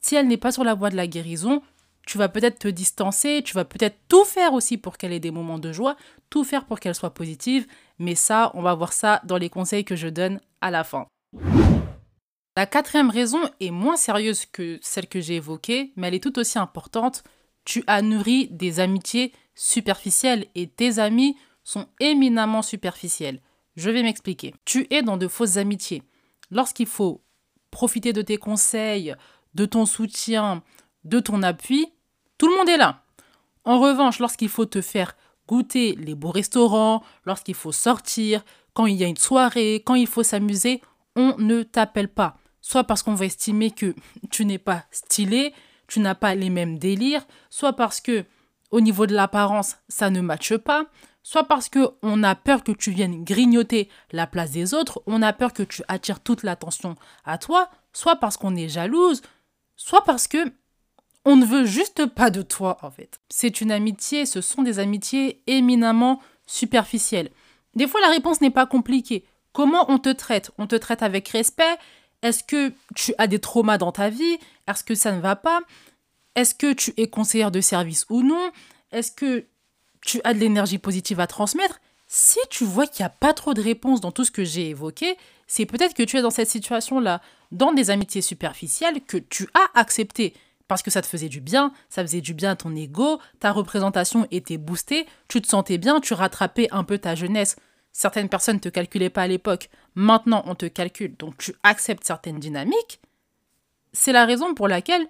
si 0.00 0.16
elle 0.16 0.28
n'est 0.28 0.37
pas 0.37 0.52
sur 0.52 0.64
la 0.64 0.75
voie 0.75 0.90
de 0.90 0.97
la 0.97 1.07
guérison, 1.07 1.62
tu 2.06 2.18
vas 2.18 2.28
peut-être 2.28 2.58
te 2.58 2.68
distancer, 2.68 3.42
tu 3.44 3.54
vas 3.54 3.64
peut-être 3.64 3.96
tout 4.08 4.25
faire 4.25 4.52
aussi 4.52 4.76
pour 4.78 4.96
qu'elle 4.96 5.12
ait 5.12 5.20
des 5.20 5.30
moments 5.30 5.58
de 5.58 5.73
joie, 5.73 5.96
tout 6.30 6.44
faire 6.44 6.66
pour 6.66 6.80
qu'elle 6.80 6.94
soit 6.94 7.14
positive, 7.14 7.66
mais 7.99 8.14
ça, 8.14 8.50
on 8.54 8.62
va 8.62 8.75
voir 8.75 8.92
ça 8.92 9.20
dans 9.25 9.37
les 9.37 9.50
conseils 9.50 9.84
que 9.84 9.96
je 9.96 10.08
donne 10.08 10.40
à 10.61 10.70
la 10.70 10.84
fin. 10.84 11.06
La 12.56 12.66
quatrième 12.66 13.11
raison 13.11 13.40
est 13.61 13.73
moins 13.73 13.96
sérieuse 13.96 14.46
que 14.46 14.78
celle 14.80 15.08
que 15.08 15.20
j'ai 15.20 15.37
évoquée, 15.37 15.92
mais 15.96 16.08
elle 16.08 16.14
est 16.14 16.23
tout 16.23 16.38
aussi 16.38 16.58
importante. 16.58 17.25
Tu 17.64 17.82
as 17.87 18.00
nourri 18.00 18.49
des 18.50 18.78
amitiés 18.78 19.32
superficielles 19.54 20.46
et 20.54 20.68
tes 20.68 20.99
amis 20.99 21.37
sont 21.64 21.88
éminemment 21.99 22.62
superficiels. 22.62 23.40
Je 23.76 23.90
vais 23.90 24.02
m'expliquer. 24.02 24.54
Tu 24.64 24.87
es 24.90 25.02
dans 25.02 25.16
de 25.16 25.26
fausses 25.26 25.56
amitiés. 25.56 26.02
Lorsqu'il 26.50 26.87
faut 26.87 27.25
profiter 27.73 28.12
de 28.12 28.23
tes 28.23 28.37
conseils, 28.37 29.16
de 29.54 29.66
ton 29.66 29.84
soutien, 29.84 30.62
de 31.02 31.18
ton 31.18 31.42
appui, 31.42 31.92
tout 32.38 32.49
le 32.49 32.57
monde 32.57 32.69
est 32.69 32.76
là. 32.76 33.03
En 33.64 33.81
revanche, 33.81 34.19
lorsqu'il 34.19 34.49
faut 34.49 34.67
te 34.67 34.81
faire 34.81 35.17
goûter 35.49 35.95
les 35.97 36.14
beaux 36.14 36.31
restaurants, 36.31 37.03
lorsqu'il 37.25 37.55
faut 37.55 37.73
sortir, 37.73 38.45
quand 38.73 38.87
il 38.87 38.97
y 38.97 39.05
a 39.05 39.09
une 39.09 39.17
soirée, 39.17 39.83
quand 39.85 39.95
il 39.95 40.07
faut 40.07 40.23
s'amuser, 40.23 40.83
on 41.17 41.37
ne 41.38 41.62
t'appelle 41.62 42.09
pas. 42.09 42.37
Soit 42.61 42.85
parce 42.85 43.03
qu'on 43.03 43.14
va 43.14 43.26
estimer 43.26 43.71
que 43.71 43.95
tu 44.31 44.45
n'es 44.45 44.59
pas 44.59 44.85
stylé, 44.91 45.55
tu 45.87 46.00
n'as 46.00 46.14
pas 46.14 46.35
les 46.35 46.50
mêmes 46.50 46.79
délires, 46.79 47.26
soit 47.50 47.75
parce 47.75 48.00
que 48.00 48.25
au 48.71 48.81
niveau 48.81 49.07
de 49.07 49.14
l'apparence, 49.14 49.76
ça 49.88 50.11
ne 50.11 50.21
matche 50.21 50.57
pas, 50.57 50.87
soit 51.23 51.45
parce 51.45 51.69
que 51.69 51.91
on 52.03 52.23
a 52.23 52.35
peur 52.35 52.64
que 52.64 52.73
tu 52.73 52.91
viennes 52.91 53.23
grignoter 53.23 53.88
la 54.12 54.26
place 54.26 54.50
des 54.50 54.75
autres, 54.75 55.03
on 55.07 55.23
a 55.23 55.33
peur 55.33 55.53
que 55.53 55.62
tu 55.62 55.83
attires 55.88 56.21
toute 56.21 56.43
l'attention 56.43 56.97
à 57.25 57.38
toi, 57.38 57.71
soit 57.93 58.17
parce 58.17 58.37
qu'on 58.37 58.57
est 58.57 58.69
jalouse, 58.69 59.23
soit 59.76 60.03
parce 60.05 60.26
que 60.26 60.53
on 61.25 61.37
ne 61.37 61.47
veut 61.47 61.64
juste 61.64 62.07
pas 62.07 62.31
de 62.31 62.43
toi 62.43 62.78
en 62.83 62.90
fait. 62.90 63.21
C'est 63.28 63.61
une 63.61 63.73
amitié, 63.73 64.26
ce 64.26 64.40
sont 64.40 64.62
des 64.62 64.78
amitiés 64.78 65.43
éminemment 65.47 66.21
superficielles. 66.47 67.31
Des 67.75 67.88
fois 67.88 68.00
la 68.00 68.11
réponse 68.11 68.40
n'est 68.40 68.50
pas 68.50 68.66
compliquée. 68.66 69.25
Comment 69.52 69.90
on 69.90 69.99
te 69.99 70.11
traite? 70.11 70.50
On 70.59 70.66
te 70.66 70.76
traite 70.76 71.02
avec 71.02 71.28
respect? 71.28 71.76
Est-ce 72.23 72.43
que 72.43 72.73
tu 72.95 73.14
as 73.19 73.26
des 73.26 73.38
traumas 73.38 73.78
dans 73.78 73.93
ta 73.93 74.09
vie? 74.09 74.38
Est-ce 74.66 74.85
que 74.85 74.95
ça 74.95 75.12
ne 75.12 75.21
va 75.21 75.37
pas? 75.37 75.61
Est-ce 76.35 76.54
que 76.54 76.73
tu 76.73 76.93
es 76.97 77.09
conseillère 77.09 77.50
de 77.50 77.61
service 77.61 78.07
ou 78.11 78.23
non? 78.23 78.50
Est-ce 78.93 79.12
que 79.12 79.45
tu 80.00 80.21
as 80.25 80.35
de 80.35 80.38
l'énergie 80.40 80.78
positive 80.78 81.21
à 81.21 81.26
transmettre? 81.26 81.81
Si 82.07 82.38
tu 82.50 82.64
vois 82.64 82.87
qu'il 82.87 83.02
n'y 83.02 83.07
a 83.07 83.11
pas 83.11 83.33
trop 83.33 83.54
de 83.54 83.62
réponses 83.62 84.00
dans 84.00 84.12
tout 84.12 84.25
ce 84.25 84.31
que 84.31 84.45
j'ai 84.45 84.69
évoqué, 84.69 85.16
c'est 85.47 85.66
peut-être 85.66 85.95
que 85.95 86.02
tu 86.02 86.16
es 86.16 86.23
dans 86.23 86.31
cette 86.31 86.49
situation-là, 86.49 87.21
dans 87.52 87.73
des 87.73 87.90
amitiés 87.90 88.23
superficielles 88.23 89.00
que 89.02 89.16
tu 89.16 89.49
as 89.54 89.78
acceptées 89.78 90.35
parce 90.68 90.83
que 90.83 90.90
ça 90.90 91.02
te 91.02 91.06
faisait 91.06 91.28
du 91.28 91.40
bien, 91.40 91.73
ça 91.88 92.02
faisait 92.02 92.21
du 92.21 92.35
bien 92.35 92.52
à 92.52 92.56
ton 92.56 92.75
ego, 92.75 93.21
ta 93.40 93.52
représentation 93.52 94.26
était 94.30 94.56
boostée, 94.56 95.06
tu 95.28 95.42
te 95.42 95.49
sentais 95.49 95.78
bien, 95.78 96.00
tu 96.00 96.14
rattrapais 96.14 96.68
un 96.73 96.85
peu 96.85 96.99
ta 96.99 97.14
jeunesse. 97.14 97.56
Certaines 97.92 98.28
personnes 98.28 98.56
ne 98.56 98.61
te 98.61 98.68
calculaient 98.68 99.11
pas 99.11 99.23
à 99.23 99.28
l'époque, 99.28 99.68
maintenant 99.94 100.42
on 100.47 100.54
te 100.54 100.66
calcule, 100.66 101.16
donc 101.16 101.37
tu 101.38 101.54
acceptes 101.62 102.04
certaines 102.04 102.40
dynamiques. 102.40 103.00
C'est 103.92 104.12
la 104.12 104.25
raison 104.25 104.54
pour 104.54 104.66
laquelle 104.68 105.06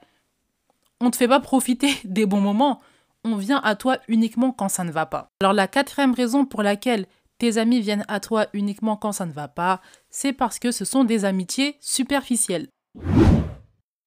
on 1.00 1.06
ne 1.06 1.10
te 1.10 1.16
fait 1.16 1.28
pas 1.28 1.40
profiter 1.40 1.94
des 2.04 2.26
bons 2.26 2.40
moments. 2.40 2.80
On 3.24 3.36
vient 3.36 3.60
à 3.64 3.74
toi 3.74 3.98
uniquement 4.08 4.52
quand 4.52 4.68
ça 4.68 4.84
ne 4.84 4.92
va 4.92 5.06
pas. 5.06 5.30
Alors 5.40 5.54
la 5.54 5.66
quatrième 5.66 6.12
raison 6.12 6.44
pour 6.44 6.62
laquelle 6.62 7.06
tes 7.38 7.56
amis 7.56 7.80
viennent 7.80 8.04
à 8.08 8.20
toi 8.20 8.46
uniquement 8.52 8.96
quand 8.96 9.12
ça 9.12 9.24
ne 9.24 9.32
va 9.32 9.48
pas, 9.48 9.80
c'est 10.10 10.32
parce 10.32 10.58
que 10.58 10.70
ce 10.70 10.84
sont 10.84 11.04
des 11.04 11.24
amitiés 11.24 11.76
superficielles. 11.80 12.68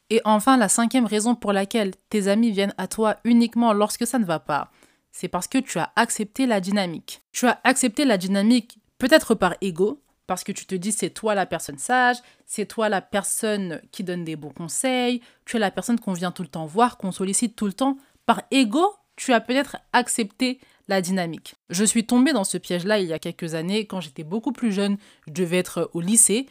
Et 0.10 0.22
enfin, 0.24 0.58
la 0.58 0.70
cinquième 0.70 1.06
raison 1.06 1.36
pour 1.36 1.54
laquelle 1.54 1.94
tes 2.10 2.28
amis 2.28 2.52
viennent 2.52 2.74
à 2.78 2.88
toi 2.88 3.18
uniquement 3.24 3.74
lorsque 3.74 4.08
ça 4.08 4.20
ne 4.20 4.26
va 4.26 4.40
pas, 4.40 4.72
c'est 5.12 5.28
parce 5.28 5.48
que 5.48 5.58
tu 5.58 5.80
as 5.80 5.92
accepté 5.96 6.46
la 6.46 6.62
dynamique. 6.62 7.22
Tu 7.32 7.46
as 7.48 7.60
accepté 7.64 8.06
la 8.06 8.18
dynamique 8.18 8.80
peut-être 9.00 9.36
par 9.36 9.56
ego, 9.62 10.02
parce 10.28 10.44
que 10.44 10.52
tu 10.52 10.66
te 10.66 10.76
dis 10.76 10.92
c'est 10.92 11.10
toi 11.10 11.36
la 11.36 11.46
personne 11.46 11.78
sage, 11.78 12.18
c'est 12.46 12.66
toi 12.66 12.90
la 12.90 13.02
personne 13.02 13.82
qui 13.92 14.04
donne 14.04 14.26
des 14.26 14.36
bons 14.36 14.52
conseils, 14.52 15.22
tu 15.46 15.56
es 15.56 15.60
la 15.60 15.72
personne 15.72 16.00
qu'on 16.00 16.14
vient 16.14 16.32
tout 16.32 16.44
le 16.44 16.50
temps 16.50 16.66
voir, 16.66 16.98
qu'on 16.98 17.12
sollicite 17.12 17.56
tout 17.56 17.66
le 17.66 17.74
temps. 17.74 17.98
Par 18.26 18.42
ego, 18.52 18.94
tu 19.16 19.34
as 19.34 19.42
peut-être 19.42 19.78
accepté 19.94 20.60
la 20.88 21.02
dynamique. 21.02 21.56
Je 21.70 21.84
suis 21.84 22.06
tombée 22.06 22.34
dans 22.34 22.44
ce 22.44 22.58
piège-là 22.58 23.00
il 23.00 23.08
y 23.08 23.14
a 23.14 23.20
quelques 23.20 23.56
années, 23.56 23.88
quand 23.88 24.02
j'étais 24.02 24.24
beaucoup 24.24 24.52
plus 24.52 24.72
jeune, 24.72 24.98
je 25.28 25.34
devais 25.34 25.58
être 25.58 25.90
au 25.94 26.02
lycée, 26.02 26.48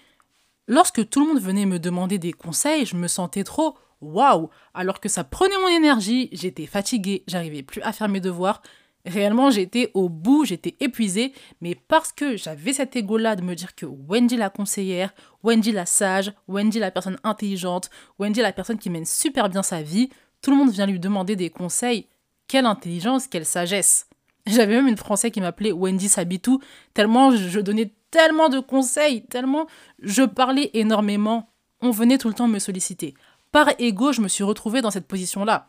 Lorsque 0.68 1.08
tout 1.08 1.20
le 1.20 1.26
monde 1.26 1.40
venait 1.42 1.66
me 1.66 1.78
demander 1.78 2.18
des 2.18 2.32
conseils, 2.32 2.86
je 2.86 2.96
me 2.96 3.08
sentais 3.08 3.44
trop 3.44 3.76
waouh, 4.00 4.50
alors 4.74 5.00
que 5.00 5.08
ça 5.08 5.24
prenait 5.24 5.56
mon 5.58 5.68
énergie, 5.68 6.28
j'étais 6.32 6.66
fatiguée, 6.66 7.24
j'arrivais 7.26 7.62
plus 7.62 7.82
à 7.82 7.92
faire 7.92 8.08
mes 8.08 8.20
devoirs. 8.20 8.62
Réellement, 9.04 9.50
j'étais 9.50 9.92
au 9.94 10.08
bout, 10.08 10.44
j'étais 10.44 10.76
épuisée, 10.80 11.32
mais 11.60 11.76
parce 11.76 12.12
que 12.12 12.36
j'avais 12.36 12.72
cet 12.72 12.96
ego-là 12.96 13.36
de 13.36 13.42
me 13.42 13.54
dire 13.54 13.76
que 13.76 13.86
Wendy 13.86 14.36
la 14.36 14.50
conseillère, 14.50 15.14
Wendy 15.44 15.70
la 15.70 15.86
sage, 15.86 16.32
Wendy 16.48 16.80
la 16.80 16.90
personne 16.90 17.18
intelligente, 17.22 17.88
Wendy 18.18 18.40
la 18.40 18.52
personne 18.52 18.78
qui 18.78 18.90
mène 18.90 19.04
super 19.04 19.48
bien 19.48 19.62
sa 19.62 19.82
vie, 19.82 20.10
tout 20.42 20.50
le 20.50 20.56
monde 20.56 20.70
vient 20.70 20.86
lui 20.86 20.98
demander 20.98 21.36
des 21.36 21.50
conseils. 21.50 22.08
Quelle 22.48 22.66
intelligence, 22.66 23.28
quelle 23.28 23.46
sagesse. 23.46 24.08
J'avais 24.46 24.74
même 24.74 24.88
une 24.88 24.96
Française 24.96 25.30
qui 25.30 25.40
m'appelait 25.40 25.72
Wendy 25.72 26.08
Sabitou, 26.08 26.60
tellement 26.94 27.30
je 27.30 27.60
donnais 27.60 27.92
tellement 28.10 28.48
de 28.48 28.60
conseils, 28.60 29.24
tellement 29.26 29.66
je 30.00 30.22
parlais 30.22 30.70
énormément. 30.74 31.50
On 31.80 31.90
venait 31.90 32.18
tout 32.18 32.28
le 32.28 32.34
temps 32.34 32.48
me 32.48 32.58
solliciter. 32.58 33.14
Par 33.52 33.68
ego, 33.78 34.12
je 34.12 34.20
me 34.20 34.28
suis 34.28 34.44
retrouvée 34.44 34.82
dans 34.82 34.90
cette 34.90 35.06
position-là. 35.06 35.68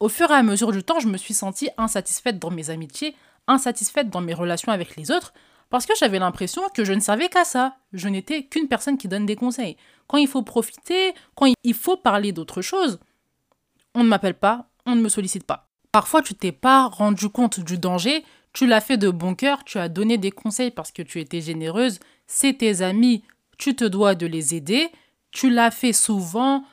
Au 0.00 0.08
fur 0.08 0.30
et 0.30 0.34
à 0.34 0.42
mesure 0.42 0.72
du 0.72 0.84
temps, 0.84 1.00
je 1.00 1.08
me 1.08 1.16
suis 1.16 1.34
sentie 1.34 1.70
insatisfaite 1.76 2.38
dans 2.38 2.50
mes 2.50 2.70
amitiés, 2.70 3.16
insatisfaite 3.46 4.10
dans 4.10 4.20
mes 4.20 4.34
relations 4.34 4.72
avec 4.72 4.96
les 4.96 5.10
autres, 5.10 5.32
parce 5.70 5.86
que 5.86 5.94
j'avais 5.98 6.18
l'impression 6.18 6.62
que 6.74 6.84
je 6.84 6.92
ne 6.92 7.00
servais 7.00 7.28
qu'à 7.28 7.44
ça. 7.44 7.76
Je 7.92 8.08
n'étais 8.08 8.44
qu'une 8.44 8.68
personne 8.68 8.96
qui 8.96 9.08
donne 9.08 9.26
des 9.26 9.36
conseils. 9.36 9.76
Quand 10.06 10.16
il 10.16 10.28
faut 10.28 10.42
profiter, 10.42 11.14
quand 11.34 11.52
il 11.62 11.74
faut 11.74 11.96
parler 11.96 12.32
d'autre 12.32 12.62
chose, 12.62 13.00
on 13.94 14.04
ne 14.04 14.08
m'appelle 14.08 14.38
pas, 14.38 14.66
on 14.86 14.94
ne 14.94 15.00
me 15.00 15.08
sollicite 15.08 15.44
pas. 15.44 15.68
Parfois, 15.92 16.22
tu 16.22 16.34
t'es 16.34 16.52
pas 16.52 16.86
rendu 16.86 17.28
compte 17.28 17.60
du 17.60 17.78
danger, 17.78 18.24
tu 18.52 18.66
l'as 18.66 18.80
fait 18.80 18.96
de 18.96 19.10
bon 19.10 19.34
cœur, 19.34 19.64
tu 19.64 19.78
as 19.78 19.88
donné 19.88 20.18
des 20.18 20.30
conseils 20.30 20.70
parce 20.70 20.92
que 20.92 21.02
tu 21.02 21.20
étais 21.20 21.40
généreuse, 21.40 22.00
c'est 22.26 22.58
tes 22.58 22.82
amis, 22.82 23.22
tu 23.58 23.74
te 23.74 23.84
dois 23.84 24.14
de 24.14 24.26
les 24.26 24.54
aider, 24.54 24.88
tu 25.30 25.50
l'as 25.50 25.70
fait 25.70 25.92
souvent, 25.92 26.64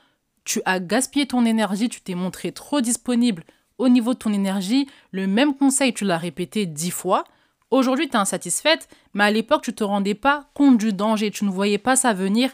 tu 0.43 0.61
as 0.65 0.79
gaspillé 0.79 1.25
ton 1.25 1.45
énergie, 1.45 1.89
tu 1.89 2.01
t'es 2.01 2.15
montré 2.15 2.51
trop 2.51 2.81
disponible 2.81 3.43
au 3.77 3.89
niveau 3.89 4.13
de 4.13 4.19
ton 4.19 4.33
énergie, 4.33 4.87
le 5.11 5.27
même 5.27 5.55
conseil, 5.55 5.93
tu 5.93 6.05
l'as 6.05 6.17
répété 6.17 6.65
dix 6.65 6.91
fois. 6.91 7.25
Aujourd'hui, 7.71 8.07
tu 8.07 8.13
es 8.13 8.19
insatisfaite, 8.19 8.87
mais 9.13 9.25
à 9.25 9.31
l'époque, 9.31 9.63
tu 9.63 9.71
ne 9.71 9.75
te 9.75 9.83
rendais 9.83 10.13
pas 10.13 10.49
compte 10.53 10.77
du 10.77 10.93
danger, 10.93 11.31
tu 11.31 11.45
ne 11.45 11.49
voyais 11.49 11.77
pas 11.77 11.95
ça 11.95 12.13
venir. 12.13 12.51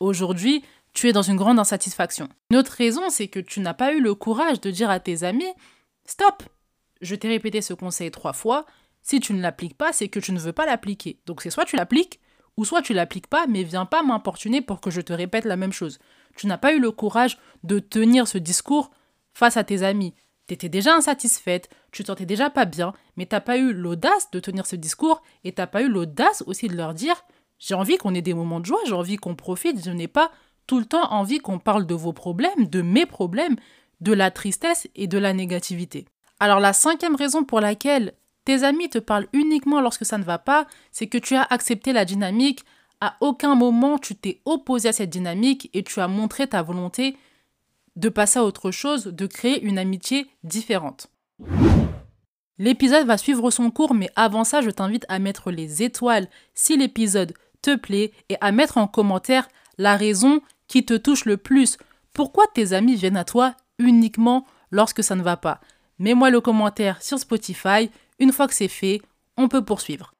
Aujourd'hui, 0.00 0.64
tu 0.92 1.08
es 1.08 1.12
dans 1.12 1.22
une 1.22 1.36
grande 1.36 1.58
insatisfaction. 1.58 2.28
Une 2.50 2.56
autre 2.56 2.72
raison, 2.72 3.08
c'est 3.08 3.28
que 3.28 3.40
tu 3.40 3.60
n'as 3.60 3.74
pas 3.74 3.92
eu 3.92 4.00
le 4.00 4.14
courage 4.14 4.60
de 4.60 4.70
dire 4.70 4.90
à 4.90 5.00
tes 5.00 5.22
amis 5.22 5.52
Stop, 6.06 6.42
je 7.00 7.14
t'ai 7.14 7.28
répété 7.28 7.62
ce 7.62 7.74
conseil 7.74 8.10
trois 8.10 8.32
fois. 8.32 8.66
Si 9.02 9.20
tu 9.20 9.34
ne 9.34 9.42
l'appliques 9.42 9.76
pas, 9.76 9.92
c'est 9.92 10.08
que 10.08 10.20
tu 10.20 10.32
ne 10.32 10.38
veux 10.38 10.52
pas 10.52 10.66
l'appliquer. 10.66 11.20
Donc 11.26 11.42
c'est 11.42 11.50
soit 11.50 11.64
tu 11.64 11.76
l'appliques, 11.76 12.20
ou 12.56 12.64
soit 12.64 12.82
tu 12.82 12.94
l'appliques 12.94 13.26
pas, 13.26 13.46
mais 13.46 13.62
viens 13.62 13.86
pas 13.86 14.02
m'importuner 14.02 14.60
pour 14.60 14.80
que 14.80 14.90
je 14.90 15.00
te 15.00 15.12
répète 15.12 15.44
la 15.44 15.56
même 15.56 15.72
chose. 15.72 15.98
Tu 16.36 16.46
n'as 16.46 16.58
pas 16.58 16.72
eu 16.72 16.80
le 16.80 16.90
courage 16.90 17.38
de 17.62 17.78
tenir 17.78 18.28
ce 18.28 18.38
discours 18.38 18.90
face 19.32 19.56
à 19.56 19.64
tes 19.64 19.82
amis. 19.82 20.14
T'étais 20.46 20.68
déjà 20.68 20.94
insatisfaite, 20.94 21.70
tu 21.90 22.02
te 22.02 22.08
sentais 22.08 22.26
déjà 22.26 22.50
pas 22.50 22.66
bien, 22.66 22.92
mais 23.16 23.26
t'as 23.26 23.40
pas 23.40 23.56
eu 23.56 23.72
l'audace 23.72 24.30
de 24.30 24.40
tenir 24.40 24.66
ce 24.66 24.76
discours 24.76 25.22
et 25.42 25.52
t'as 25.52 25.66
pas 25.66 25.82
eu 25.82 25.88
l'audace 25.88 26.44
aussi 26.46 26.68
de 26.68 26.76
leur 26.76 26.92
dire 26.92 27.24
j'ai 27.58 27.74
envie 27.74 27.96
qu'on 27.96 28.14
ait 28.14 28.22
des 28.22 28.34
moments 28.34 28.60
de 28.60 28.66
joie, 28.66 28.80
j'ai 28.86 28.92
envie 28.92 29.16
qu'on 29.16 29.36
profite, 29.36 29.82
je 29.82 29.90
n'ai 29.90 30.08
pas 30.08 30.30
tout 30.66 30.78
le 30.78 30.84
temps 30.84 31.10
envie 31.12 31.38
qu'on 31.38 31.58
parle 31.58 31.86
de 31.86 31.94
vos 31.94 32.12
problèmes, 32.12 32.66
de 32.66 32.82
mes 32.82 33.06
problèmes, 33.06 33.56
de 34.00 34.12
la 34.12 34.30
tristesse 34.30 34.88
et 34.94 35.06
de 35.06 35.18
la 35.18 35.32
négativité. 35.32 36.06
Alors 36.44 36.60
la 36.60 36.74
cinquième 36.74 37.16
raison 37.16 37.42
pour 37.42 37.60
laquelle 37.60 38.12
tes 38.44 38.64
amis 38.64 38.90
te 38.90 38.98
parlent 38.98 39.28
uniquement 39.32 39.80
lorsque 39.80 40.04
ça 40.04 40.18
ne 40.18 40.24
va 40.24 40.36
pas, 40.36 40.66
c'est 40.92 41.06
que 41.06 41.16
tu 41.16 41.36
as 41.36 41.42
accepté 41.42 41.94
la 41.94 42.04
dynamique. 42.04 42.66
À 43.00 43.16
aucun 43.22 43.54
moment 43.54 43.96
tu 43.96 44.14
t'es 44.14 44.42
opposé 44.44 44.90
à 44.90 44.92
cette 44.92 45.08
dynamique 45.08 45.70
et 45.72 45.82
tu 45.82 46.00
as 46.00 46.06
montré 46.06 46.46
ta 46.46 46.60
volonté 46.60 47.16
de 47.96 48.10
passer 48.10 48.40
à 48.40 48.44
autre 48.44 48.70
chose, 48.72 49.06
de 49.06 49.26
créer 49.26 49.62
une 49.62 49.78
amitié 49.78 50.26
différente. 50.42 51.06
L'épisode 52.58 53.06
va 53.06 53.16
suivre 53.16 53.50
son 53.50 53.70
cours, 53.70 53.94
mais 53.94 54.10
avant 54.14 54.44
ça, 54.44 54.60
je 54.60 54.68
t'invite 54.68 55.06
à 55.08 55.18
mettre 55.20 55.50
les 55.50 55.82
étoiles 55.82 56.28
si 56.52 56.76
l'épisode 56.76 57.32
te 57.62 57.74
plaît 57.74 58.12
et 58.28 58.36
à 58.42 58.52
mettre 58.52 58.76
en 58.76 58.86
commentaire 58.86 59.48
la 59.78 59.96
raison 59.96 60.42
qui 60.68 60.84
te 60.84 60.92
touche 60.92 61.24
le 61.24 61.38
plus. 61.38 61.78
Pourquoi 62.12 62.44
tes 62.52 62.74
amis 62.74 62.96
viennent 62.96 63.16
à 63.16 63.24
toi 63.24 63.54
uniquement 63.78 64.44
lorsque 64.70 65.02
ça 65.02 65.14
ne 65.14 65.22
va 65.22 65.38
pas? 65.38 65.62
Mets-moi 65.98 66.30
le 66.30 66.40
commentaire 66.40 67.02
sur 67.02 67.18
Spotify. 67.18 67.90
Une 68.18 68.32
fois 68.32 68.48
que 68.48 68.54
c'est 68.54 68.68
fait, 68.68 69.00
on 69.36 69.48
peut 69.48 69.64
poursuivre. 69.64 70.14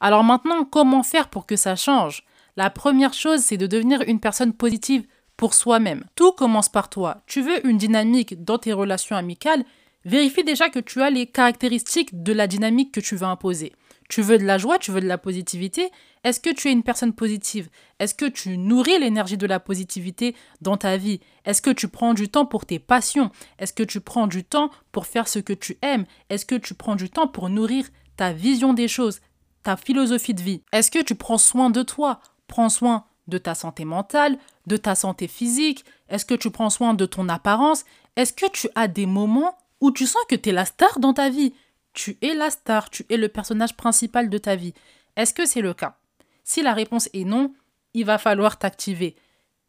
Alors 0.00 0.24
maintenant, 0.24 0.64
comment 0.64 1.02
faire 1.02 1.28
pour 1.28 1.46
que 1.46 1.56
ça 1.56 1.76
change? 1.76 2.24
La 2.56 2.70
première 2.70 3.14
chose, 3.14 3.40
c'est 3.40 3.56
de 3.56 3.66
devenir 3.66 4.02
une 4.02 4.20
personne 4.20 4.52
positive 4.52 5.04
pour 5.36 5.54
soi-même. 5.54 6.04
Tout 6.16 6.32
commence 6.32 6.68
par 6.68 6.88
toi. 6.88 7.22
Tu 7.26 7.40
veux 7.40 7.66
une 7.66 7.78
dynamique 7.78 8.44
dans 8.44 8.58
tes 8.58 8.72
relations 8.72 9.16
amicales? 9.16 9.64
Vérifie 10.04 10.44
déjà 10.44 10.68
que 10.68 10.78
tu 10.78 11.02
as 11.02 11.10
les 11.10 11.26
caractéristiques 11.26 12.22
de 12.22 12.32
la 12.32 12.46
dynamique 12.46 12.92
que 12.92 13.00
tu 13.00 13.16
veux 13.16 13.26
imposer. 13.26 13.72
Tu 14.08 14.22
veux 14.22 14.38
de 14.38 14.44
la 14.44 14.56
joie, 14.56 14.78
tu 14.78 14.90
veux 14.90 15.02
de 15.02 15.06
la 15.06 15.18
positivité. 15.18 15.90
Est-ce 16.24 16.40
que 16.40 16.52
tu 16.52 16.68
es 16.68 16.72
une 16.72 16.82
personne 16.82 17.12
positive? 17.12 17.68
Est-ce 17.98 18.14
que 18.14 18.24
tu 18.24 18.56
nourris 18.56 18.98
l'énergie 18.98 19.36
de 19.36 19.46
la 19.46 19.60
positivité 19.60 20.34
dans 20.62 20.78
ta 20.78 20.96
vie? 20.96 21.20
Est-ce 21.44 21.60
que 21.60 21.70
tu 21.70 21.88
prends 21.88 22.14
du 22.14 22.28
temps 22.28 22.46
pour 22.46 22.64
tes 22.64 22.78
passions? 22.78 23.30
Est-ce 23.58 23.74
que 23.74 23.82
tu 23.82 24.00
prends 24.00 24.26
du 24.26 24.44
temps 24.44 24.70
pour 24.92 25.06
faire 25.06 25.28
ce 25.28 25.38
que 25.38 25.52
tu 25.52 25.76
aimes? 25.82 26.06
Est-ce 26.30 26.46
que 26.46 26.54
tu 26.54 26.74
prends 26.74 26.96
du 26.96 27.10
temps 27.10 27.28
pour 27.28 27.50
nourrir 27.50 27.86
ta 28.16 28.32
vision 28.32 28.72
des 28.72 28.88
choses, 28.88 29.20
ta 29.62 29.76
philosophie 29.76 30.34
de 30.34 30.42
vie? 30.42 30.62
Est-ce 30.72 30.90
que 30.90 31.02
tu 31.02 31.14
prends 31.14 31.38
soin 31.38 31.68
de 31.68 31.82
toi? 31.82 32.20
Prends 32.46 32.70
soin 32.70 33.04
de 33.26 33.36
ta 33.36 33.54
santé 33.54 33.84
mentale, 33.84 34.38
de 34.66 34.78
ta 34.78 34.94
santé 34.94 35.28
physique? 35.28 35.84
Est-ce 36.08 36.24
que 36.24 36.34
tu 36.34 36.50
prends 36.50 36.70
soin 36.70 36.94
de 36.94 37.04
ton 37.04 37.28
apparence? 37.28 37.84
Est-ce 38.16 38.32
que 38.32 38.50
tu 38.50 38.68
as 38.74 38.88
des 38.88 39.06
moments 39.06 39.58
où 39.82 39.92
tu 39.92 40.06
sens 40.06 40.22
que 40.30 40.34
tu 40.34 40.48
es 40.48 40.52
la 40.52 40.64
star 40.64 40.98
dans 40.98 41.12
ta 41.12 41.28
vie? 41.28 41.52
Tu 41.98 42.16
es 42.22 42.32
la 42.34 42.48
star, 42.48 42.90
tu 42.90 43.04
es 43.08 43.16
le 43.16 43.28
personnage 43.28 43.76
principal 43.76 44.30
de 44.30 44.38
ta 44.38 44.54
vie. 44.54 44.72
Est-ce 45.16 45.34
que 45.34 45.46
c'est 45.46 45.60
le 45.60 45.74
cas? 45.74 45.98
Si 46.44 46.62
la 46.62 46.72
réponse 46.72 47.08
est 47.12 47.24
non, 47.24 47.52
il 47.92 48.04
va 48.04 48.18
falloir 48.18 48.56
t'activer. 48.56 49.16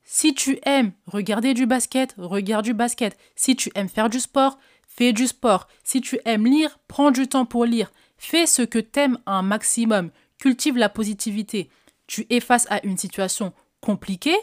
Si 0.03 0.35
tu 0.35 0.59
aimes 0.63 0.91
regarder 1.07 1.55
du 1.55 1.65
basket, 1.65 2.13
regarde 2.17 2.65
du 2.65 2.75
basket. 2.75 3.17
Si 3.35 3.55
tu 3.55 3.71
aimes 3.73 3.89
faire 3.89 4.11
du 4.11 4.19
sport, 4.19 4.59
fais 4.87 5.11
du 5.11 5.25
sport. 5.25 5.67
Si 5.83 6.01
tu 6.01 6.19
aimes 6.23 6.45
lire, 6.45 6.77
prends 6.87 7.09
du 7.09 7.27
temps 7.27 7.47
pour 7.47 7.65
lire. 7.65 7.91
Fais 8.17 8.45
ce 8.45 8.61
que 8.61 8.77
t'aimes 8.77 9.17
un 9.25 9.41
maximum. 9.41 10.11
Cultive 10.37 10.77
la 10.77 10.89
positivité. 10.89 11.71
Tu 12.05 12.27
es 12.29 12.39
face 12.39 12.67
à 12.69 12.85
une 12.85 12.97
situation 12.97 13.53
compliquée. 13.81 14.37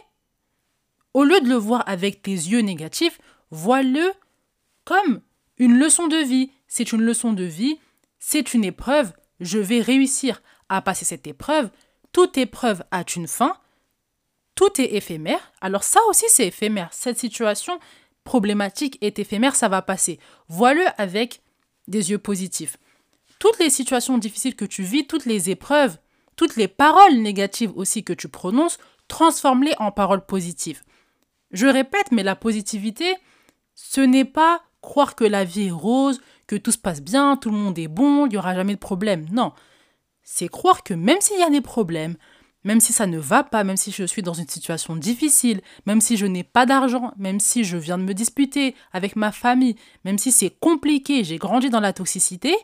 Au 1.14 1.22
lieu 1.22 1.40
de 1.40 1.49
le 1.49 1.55
voir 1.55 1.85
avec 1.87 2.20
tes 2.20 2.33
yeux 2.33 2.62
négatifs, 2.62 3.20
vois-le 3.53 4.12
comme 4.85 5.20
une 5.57 5.79
leçon 5.79 6.09
de 6.09 6.16
vie. 6.16 6.51
C'est 6.77 6.93
une 6.93 7.01
leçon 7.01 7.33
de 7.33 7.43
vie, 7.43 7.79
c'est 8.19 8.53
une 8.53 8.62
épreuve. 8.62 9.11
Je 9.41 9.59
vais 9.59 9.81
réussir 9.81 10.43
à 10.69 10.83
passer 10.83 11.07
cette 11.07 11.27
épreuve. 11.27 11.71
Toute 12.12 12.37
épreuve 12.37 12.85
a 12.91 13.03
une 13.17 13.29
fin. 13.29 13.57
Tout 14.57 14.79
est 14.79 14.95
éphémère. 14.95 15.55
Alors 15.62 15.85
ça 15.85 16.01
aussi, 16.11 16.27
c'est 16.29 16.49
éphémère. 16.49 16.91
Cette 16.93 17.19
situation 17.19 17.81
problématique 18.25 18.99
est 19.01 19.19
éphémère, 19.19 19.57
ça 19.57 19.71
va 19.71 19.81
passer. 19.81 20.21
Vois-le 20.49 20.85
avec 20.99 21.41
des 21.89 22.11
yeux 22.11 22.19
positifs. 22.19 22.77
Toutes 23.39 23.59
les 23.59 23.71
situations 23.71 24.19
difficiles 24.19 24.55
que 24.55 24.67
tu 24.67 24.83
vis, 24.83 25.07
toutes 25.07 25.25
les 25.25 25.49
épreuves, 25.49 25.97
toutes 26.37 26.57
les 26.57 26.69
paroles 26.69 27.15
négatives 27.15 27.73
aussi 27.75 28.05
que 28.05 28.12
tu 28.12 28.29
prononces, 28.29 28.77
transforme-les 29.09 29.73
en 29.79 29.93
paroles 29.93 30.27
positives. 30.27 30.83
Je 31.53 31.69
répète, 31.69 32.12
mais 32.12 32.23
la 32.23 32.37
positivité, 32.37 33.15
ce 33.75 34.03
n'est 34.03 34.27
pas 34.27 34.61
croire 34.83 35.17
que 35.17 35.25
la 35.25 35.45
vie 35.45 35.69
est 35.69 35.71
rose, 35.71 36.21
que 36.47 36.57
tout 36.57 36.73
se 36.73 36.79
passe 36.79 37.03
bien, 37.03 37.37
tout 37.37 37.51
le 37.51 37.57
monde 37.57 37.79
est 37.79 37.89
bon, 37.89 38.27
il 38.27 38.31
n'y 38.31 38.37
aura 38.37 38.55
jamais 38.55 38.75
de 38.75 38.81
problème. 38.81 39.27
Non. 39.33 39.53
C'est 40.23 40.49
croire 40.49 40.83
que 40.83 40.95
même 40.95 41.21
s'il 41.21 41.39
y 41.39 41.43
a 41.43 41.51
des 41.51 41.61
problèmes, 41.61 42.17
même 42.65 42.81
si 42.81 42.93
ça 42.93 43.07
ne 43.07 43.19
va 43.19 43.45
pas, 43.45 43.63
même 43.63 43.77
si 43.77 43.93
je 43.93 44.05
suis 44.05 44.23
dans 44.23 44.35
une 44.35 44.49
situation 44.49 44.97
difficile, 44.97 45.61
même 45.87 46.01
si 46.01 46.17
je 46.17 46.27
n'ai 46.27 46.43
pas 46.43 46.67
d'argent, 46.67 47.13
même 47.17 47.39
si 47.39 47.63
je 47.63 47.77
viens 47.77 47.97
de 47.97 48.03
me 48.03 48.13
disputer 48.13 48.75
avec 48.93 49.15
ma 49.15 49.31
famille, 49.31 49.77
même 50.05 50.19
si 50.19 50.33
c'est 50.33 50.51
compliqué, 50.51 51.23
j'ai 51.23 51.39
grandi 51.39 51.71
dans 51.71 51.81
la 51.81 51.93
toxicité, 51.93 52.55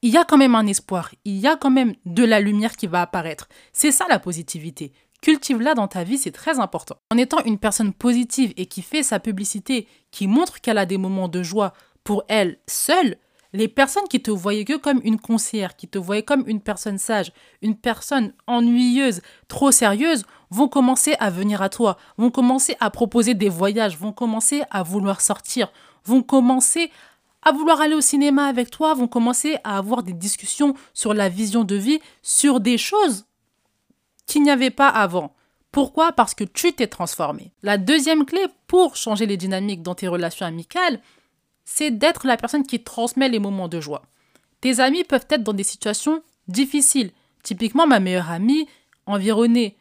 il 0.00 0.10
y 0.10 0.16
a 0.16 0.24
quand 0.24 0.38
même 0.38 0.54
un 0.54 0.66
espoir, 0.66 1.10
il 1.26 1.36
y 1.36 1.46
a 1.46 1.56
quand 1.56 1.70
même 1.70 1.94
de 2.06 2.24
la 2.24 2.40
lumière 2.40 2.74
qui 2.74 2.86
va 2.86 3.02
apparaître. 3.02 3.48
C'est 3.72 3.92
ça 3.92 4.06
la 4.08 4.18
positivité. 4.18 4.92
Cultive-la 5.20 5.74
dans 5.74 5.86
ta 5.88 6.02
vie, 6.02 6.18
c'est 6.18 6.32
très 6.32 6.58
important. 6.58 6.96
En 7.12 7.18
étant 7.18 7.44
une 7.44 7.58
personne 7.58 7.92
positive 7.92 8.52
et 8.56 8.66
qui 8.66 8.82
fait 8.82 9.04
sa 9.04 9.20
publicité, 9.20 9.86
qui 10.10 10.26
montre 10.26 10.60
qu'elle 10.60 10.78
a 10.78 10.86
des 10.86 10.98
moments 10.98 11.28
de 11.28 11.42
joie 11.42 11.74
pour 12.04 12.24
elle 12.28 12.58
seule, 12.66 13.16
les 13.52 13.68
personnes 13.68 14.08
qui 14.08 14.22
te 14.22 14.30
voyaient 14.30 14.64
que 14.64 14.76
comme 14.76 15.00
une 15.04 15.20
conseillère, 15.20 15.76
qui 15.76 15.86
te 15.86 15.98
voyaient 15.98 16.22
comme 16.22 16.44
une 16.46 16.60
personne 16.60 16.98
sage, 16.98 17.32
une 17.60 17.76
personne 17.76 18.32
ennuyeuse, 18.46 19.20
trop 19.48 19.70
sérieuse, 19.70 20.24
vont 20.50 20.68
commencer 20.68 21.14
à 21.18 21.30
venir 21.30 21.60
à 21.62 21.68
toi, 21.68 21.98
vont 22.16 22.30
commencer 22.30 22.76
à 22.80 22.90
proposer 22.90 23.34
des 23.34 23.48
voyages, 23.48 23.98
vont 23.98 24.12
commencer 24.12 24.62
à 24.70 24.82
vouloir 24.82 25.20
sortir, 25.20 25.70
vont 26.04 26.22
commencer 26.22 26.90
à 27.42 27.52
vouloir 27.52 27.80
aller 27.80 27.94
au 27.94 28.00
cinéma 28.00 28.46
avec 28.46 28.70
toi, 28.70 28.94
vont 28.94 29.08
commencer 29.08 29.56
à 29.64 29.76
avoir 29.76 30.02
des 30.02 30.12
discussions 30.12 30.74
sur 30.94 31.12
la 31.12 31.28
vision 31.28 31.64
de 31.64 31.74
vie, 31.74 32.00
sur 32.22 32.60
des 32.60 32.78
choses 32.78 33.26
qu'il 34.26 34.42
n'y 34.42 34.50
avait 34.50 34.70
pas 34.70 34.88
avant. 34.88 35.34
Pourquoi? 35.72 36.12
Parce 36.12 36.34
que 36.34 36.44
tu 36.44 36.72
t'es 36.72 36.86
transformé. 36.86 37.52
La 37.62 37.78
deuxième 37.78 38.24
clé 38.24 38.44
pour 38.66 38.94
changer 38.94 39.26
les 39.26 39.36
dynamiques 39.36 39.82
dans 39.82 39.94
tes 39.94 40.06
relations 40.06 40.46
amicales, 40.46 41.00
c'est 41.64 41.90
d'être 41.90 42.26
la 42.26 42.36
personne 42.36 42.66
qui 42.66 42.82
transmet 42.82 43.28
les 43.28 43.38
moments 43.38 43.68
de 43.68 43.80
joie. 43.80 44.02
Tes 44.60 44.80
amis 44.80 45.04
peuvent 45.04 45.26
être 45.30 45.42
dans 45.42 45.52
des 45.52 45.62
situations 45.62 46.22
difficiles. 46.48 47.12
Typiquement, 47.42 47.86
ma 47.86 48.00
meilleure 48.00 48.30
amie, 48.30 48.68
environnée 49.06 49.76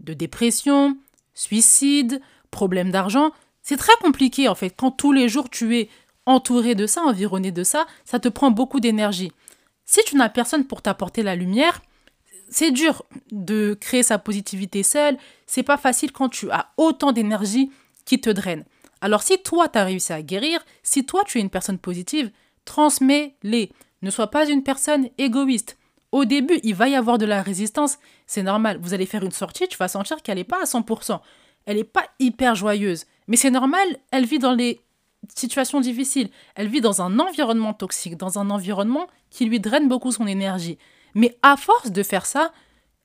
de 0.00 0.12
dépression, 0.12 0.96
suicide, 1.34 2.20
problème 2.50 2.90
d'argent, 2.90 3.32
c'est 3.62 3.76
très 3.76 3.96
compliqué 4.00 4.48
en 4.48 4.54
fait. 4.54 4.70
Quand 4.70 4.90
tous 4.90 5.12
les 5.12 5.28
jours 5.28 5.50
tu 5.50 5.76
es 5.76 5.88
entouré 6.26 6.74
de 6.74 6.86
ça, 6.86 7.02
environné 7.02 7.52
de 7.52 7.64
ça, 7.64 7.86
ça 8.04 8.18
te 8.18 8.28
prend 8.28 8.50
beaucoup 8.50 8.80
d'énergie. 8.80 9.32
Si 9.84 10.00
tu 10.06 10.16
n'as 10.16 10.28
personne 10.28 10.66
pour 10.66 10.82
t'apporter 10.82 11.22
la 11.22 11.36
lumière, 11.36 11.80
c'est 12.48 12.70
dur 12.70 13.04
de 13.30 13.76
créer 13.80 14.02
sa 14.02 14.18
positivité 14.18 14.82
seule. 14.82 15.16
C'est 15.46 15.62
pas 15.62 15.76
facile 15.76 16.12
quand 16.12 16.28
tu 16.28 16.50
as 16.50 16.68
autant 16.76 17.12
d'énergie 17.12 17.70
qui 18.04 18.20
te 18.20 18.30
draine. 18.30 18.64
Alors 19.00 19.22
si 19.22 19.38
toi, 19.38 19.68
tu 19.68 19.78
as 19.78 19.84
réussi 19.84 20.12
à 20.12 20.22
guérir, 20.22 20.64
si 20.82 21.04
toi, 21.04 21.22
tu 21.24 21.38
es 21.38 21.40
une 21.40 21.50
personne 21.50 21.78
positive, 21.78 22.30
transmets-les. 22.64 23.72
Ne 24.02 24.10
sois 24.10 24.30
pas 24.30 24.48
une 24.48 24.62
personne 24.62 25.08
égoïste. 25.18 25.78
Au 26.12 26.24
début, 26.24 26.60
il 26.62 26.74
va 26.74 26.88
y 26.88 26.94
avoir 26.94 27.18
de 27.18 27.26
la 27.26 27.42
résistance, 27.42 27.98
c'est 28.26 28.42
normal. 28.42 28.78
Vous 28.80 28.94
allez 28.94 29.06
faire 29.06 29.24
une 29.24 29.32
sortie, 29.32 29.68
tu 29.68 29.76
vas 29.76 29.88
sentir 29.88 30.22
qu'elle 30.22 30.38
n'est 30.38 30.44
pas 30.44 30.60
à 30.60 30.64
100%. 30.64 31.20
Elle 31.66 31.76
n'est 31.76 31.84
pas 31.84 32.06
hyper 32.18 32.54
joyeuse. 32.54 33.04
Mais 33.26 33.36
c'est 33.36 33.50
normal, 33.50 33.86
elle 34.12 34.24
vit 34.24 34.38
dans 34.38 34.54
les 34.54 34.80
situations 35.34 35.80
difficiles. 35.80 36.30
Elle 36.54 36.68
vit 36.68 36.80
dans 36.80 37.02
un 37.02 37.18
environnement 37.18 37.74
toxique, 37.74 38.16
dans 38.16 38.38
un 38.38 38.50
environnement 38.50 39.08
qui 39.30 39.44
lui 39.44 39.60
draine 39.60 39.88
beaucoup 39.88 40.12
son 40.12 40.26
énergie. 40.26 40.78
Mais 41.14 41.36
à 41.42 41.56
force 41.56 41.90
de 41.90 42.02
faire 42.02 42.26
ça, 42.26 42.52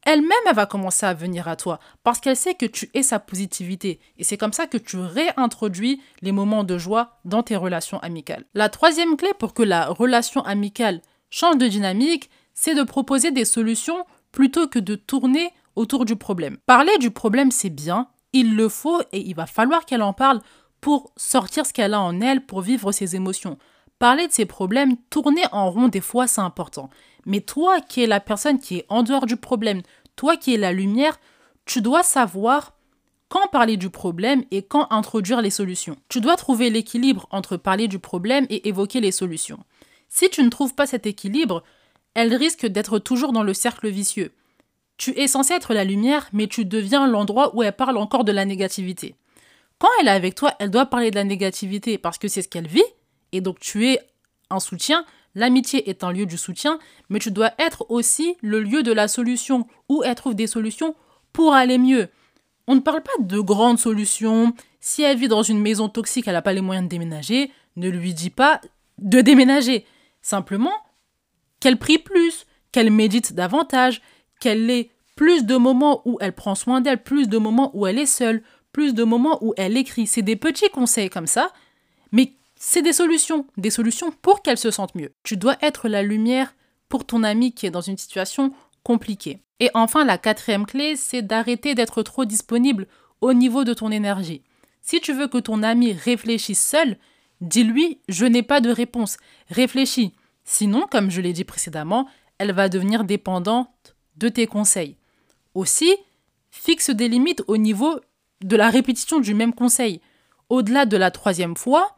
elle-même, 0.03 0.31
elle 0.47 0.55
va 0.55 0.65
commencer 0.65 1.05
à 1.05 1.13
venir 1.13 1.47
à 1.47 1.55
toi 1.55 1.79
parce 2.03 2.19
qu'elle 2.19 2.35
sait 2.35 2.55
que 2.55 2.65
tu 2.65 2.89
es 2.93 3.03
sa 3.03 3.19
positivité. 3.19 3.99
Et 4.17 4.23
c'est 4.23 4.37
comme 4.37 4.53
ça 4.53 4.67
que 4.67 4.77
tu 4.77 4.97
réintroduis 4.97 6.01
les 6.21 6.31
moments 6.31 6.63
de 6.63 6.77
joie 6.77 7.19
dans 7.25 7.43
tes 7.43 7.55
relations 7.55 7.99
amicales. 7.99 8.45
La 8.53 8.69
troisième 8.69 9.17
clé 9.17 9.29
pour 9.37 9.53
que 9.53 9.63
la 9.63 9.87
relation 9.87 10.41
amicale 10.43 11.01
change 11.29 11.57
de 11.57 11.67
dynamique, 11.67 12.29
c'est 12.53 12.75
de 12.75 12.83
proposer 12.83 13.31
des 13.31 13.45
solutions 13.45 14.05
plutôt 14.31 14.67
que 14.67 14.79
de 14.79 14.95
tourner 14.95 15.51
autour 15.75 16.05
du 16.05 16.15
problème. 16.15 16.57
Parler 16.65 16.97
du 16.99 17.11
problème, 17.11 17.51
c'est 17.51 17.69
bien, 17.69 18.07
il 18.33 18.55
le 18.55 18.69
faut 18.69 19.01
et 19.11 19.19
il 19.19 19.35
va 19.35 19.45
falloir 19.45 19.85
qu'elle 19.85 20.01
en 20.01 20.13
parle 20.13 20.41
pour 20.79 21.11
sortir 21.15 21.65
ce 21.65 21.73
qu'elle 21.73 21.93
a 21.93 22.01
en 22.01 22.21
elle, 22.21 22.45
pour 22.45 22.61
vivre 22.61 22.91
ses 22.91 23.15
émotions. 23.15 23.57
Parler 23.99 24.27
de 24.27 24.31
ses 24.31 24.45
problèmes, 24.45 24.97
tourner 25.09 25.43
en 25.51 25.69
rond 25.69 25.87
des 25.87 26.01
fois, 26.01 26.27
c'est 26.27 26.41
important. 26.41 26.89
Mais 27.25 27.41
toi 27.41 27.81
qui 27.81 28.03
es 28.03 28.07
la 28.07 28.19
personne 28.19 28.59
qui 28.59 28.77
est 28.77 28.85
en 28.89 29.03
dehors 29.03 29.25
du 29.25 29.37
problème, 29.37 29.81
toi 30.15 30.37
qui 30.37 30.53
es 30.53 30.57
la 30.57 30.73
lumière, 30.73 31.19
tu 31.65 31.81
dois 31.81 32.03
savoir 32.03 32.73
quand 33.29 33.47
parler 33.47 33.77
du 33.77 33.89
problème 33.89 34.43
et 34.51 34.61
quand 34.61 34.87
introduire 34.91 35.41
les 35.41 35.49
solutions. 35.49 35.95
Tu 36.09 36.19
dois 36.19 36.35
trouver 36.35 36.69
l'équilibre 36.69 37.27
entre 37.31 37.55
parler 37.55 37.87
du 37.87 37.97
problème 37.97 38.45
et 38.49 38.67
évoquer 38.67 38.99
les 38.99 39.13
solutions. 39.13 39.63
Si 40.09 40.29
tu 40.29 40.43
ne 40.43 40.49
trouves 40.49 40.75
pas 40.75 40.85
cet 40.85 41.05
équilibre, 41.05 41.63
elle 42.13 42.35
risque 42.35 42.65
d'être 42.65 42.99
toujours 42.99 43.31
dans 43.31 43.43
le 43.43 43.53
cercle 43.53 43.87
vicieux. 43.87 44.33
Tu 44.97 45.17
es 45.17 45.27
censé 45.27 45.53
être 45.53 45.73
la 45.73 45.85
lumière, 45.85 46.27
mais 46.33 46.47
tu 46.47 46.65
deviens 46.65 47.07
l'endroit 47.07 47.55
où 47.55 47.63
elle 47.63 47.75
parle 47.75 47.97
encore 47.97 48.25
de 48.25 48.33
la 48.33 48.43
négativité. 48.43 49.15
Quand 49.79 49.87
elle 49.99 50.09
est 50.09 50.11
avec 50.11 50.35
toi, 50.35 50.53
elle 50.59 50.69
doit 50.69 50.85
parler 50.85 51.09
de 51.09 51.15
la 51.15 51.23
négativité 51.23 51.97
parce 51.97 52.17
que 52.17 52.27
c'est 52.27 52.41
ce 52.41 52.49
qu'elle 52.49 52.67
vit, 52.67 52.83
et 53.31 53.41
donc 53.41 53.59
tu 53.59 53.87
es 53.87 53.99
un 54.49 54.59
soutien, 54.59 55.05
L'amitié 55.35 55.89
est 55.89 56.03
un 56.03 56.11
lieu 56.11 56.25
du 56.25 56.37
soutien, 56.37 56.79
mais 57.09 57.19
tu 57.19 57.31
dois 57.31 57.51
être 57.57 57.85
aussi 57.89 58.35
le 58.41 58.61
lieu 58.61 58.83
de 58.83 58.91
la 58.91 59.07
solution, 59.07 59.67
où 59.89 60.03
elle 60.03 60.15
trouve 60.15 60.35
des 60.35 60.47
solutions 60.47 60.95
pour 61.33 61.53
aller 61.53 61.77
mieux. 61.77 62.09
On 62.67 62.75
ne 62.75 62.81
parle 62.81 63.01
pas 63.01 63.11
de 63.19 63.39
grandes 63.39 63.79
solutions. 63.79 64.53
Si 64.79 65.01
elle 65.01 65.17
vit 65.17 65.27
dans 65.27 65.43
une 65.43 65.59
maison 65.59 65.89
toxique, 65.89 66.27
elle 66.27 66.33
n'a 66.33 66.41
pas 66.41 66.53
les 66.53 66.61
moyens 66.61 66.85
de 66.85 66.89
déménager, 66.89 67.51
ne 67.75 67.89
lui 67.89 68.13
dis 68.13 68.29
pas 68.29 68.61
de 68.97 69.21
déménager. 69.21 69.85
Simplement, 70.21 70.73
qu'elle 71.59 71.77
prie 71.77 71.97
plus, 71.97 72.45
qu'elle 72.71 72.91
médite 72.91 73.33
davantage, 73.33 74.01
qu'elle 74.39 74.69
ait 74.69 74.91
plus 75.15 75.45
de 75.45 75.55
moments 75.55 76.01
où 76.05 76.17
elle 76.19 76.33
prend 76.33 76.55
soin 76.55 76.81
d'elle, 76.81 77.01
plus 77.01 77.27
de 77.29 77.37
moments 77.37 77.71
où 77.73 77.87
elle 77.87 77.99
est 77.99 78.05
seule, 78.05 78.43
plus 78.71 78.93
de 78.93 79.03
moments 79.03 79.37
où 79.43 79.53
elle 79.57 79.77
écrit. 79.77 80.07
C'est 80.07 80.21
des 80.21 80.35
petits 80.35 80.69
conseils 80.69 81.09
comme 81.09 81.27
ça, 81.27 81.51
c'est 82.63 82.83
des 82.83 82.93
solutions, 82.93 83.47
des 83.57 83.71
solutions 83.71 84.11
pour 84.21 84.43
qu'elle 84.43 84.57
se 84.59 84.69
sente 84.69 84.93
mieux. 84.93 85.11
Tu 85.23 85.35
dois 85.35 85.57
être 85.63 85.89
la 85.89 86.03
lumière 86.03 86.53
pour 86.89 87.05
ton 87.05 87.23
ami 87.23 87.53
qui 87.53 87.65
est 87.65 87.71
dans 87.71 87.81
une 87.81 87.97
situation 87.97 88.53
compliquée. 88.83 89.41
Et 89.59 89.71
enfin, 89.73 90.05
la 90.05 90.19
quatrième 90.19 90.67
clé, 90.67 90.95
c'est 90.95 91.23
d'arrêter 91.23 91.73
d'être 91.73 92.03
trop 92.03 92.23
disponible 92.23 92.87
au 93.19 93.33
niveau 93.33 93.63
de 93.63 93.73
ton 93.73 93.89
énergie. 93.89 94.43
Si 94.83 95.01
tu 95.01 95.11
veux 95.11 95.27
que 95.27 95.39
ton 95.39 95.63
ami 95.63 95.93
réfléchisse 95.93 96.63
seul, 96.63 96.97
dis-lui 97.41 97.99
je 98.07 98.27
n'ai 98.27 98.43
pas 98.43 98.61
de 98.61 98.69
réponse. 98.69 99.17
Réfléchis. 99.49 100.13
Sinon, 100.43 100.85
comme 100.89 101.09
je 101.09 101.19
l'ai 101.19 101.33
dit 101.33 101.45
précédemment, 101.45 102.07
elle 102.37 102.51
va 102.51 102.69
devenir 102.69 103.05
dépendante 103.05 103.95
de 104.17 104.29
tes 104.29 104.45
conseils. 104.45 104.97
Aussi, 105.55 105.91
fixe 106.51 106.91
des 106.91 107.09
limites 107.09 107.43
au 107.47 107.57
niveau 107.57 107.99
de 108.41 108.55
la 108.55 108.69
répétition 108.69 109.19
du 109.19 109.33
même 109.33 109.55
conseil. 109.55 109.99
Au-delà 110.49 110.85
de 110.85 110.97
la 110.97 111.09
troisième 111.09 111.57
fois, 111.57 111.97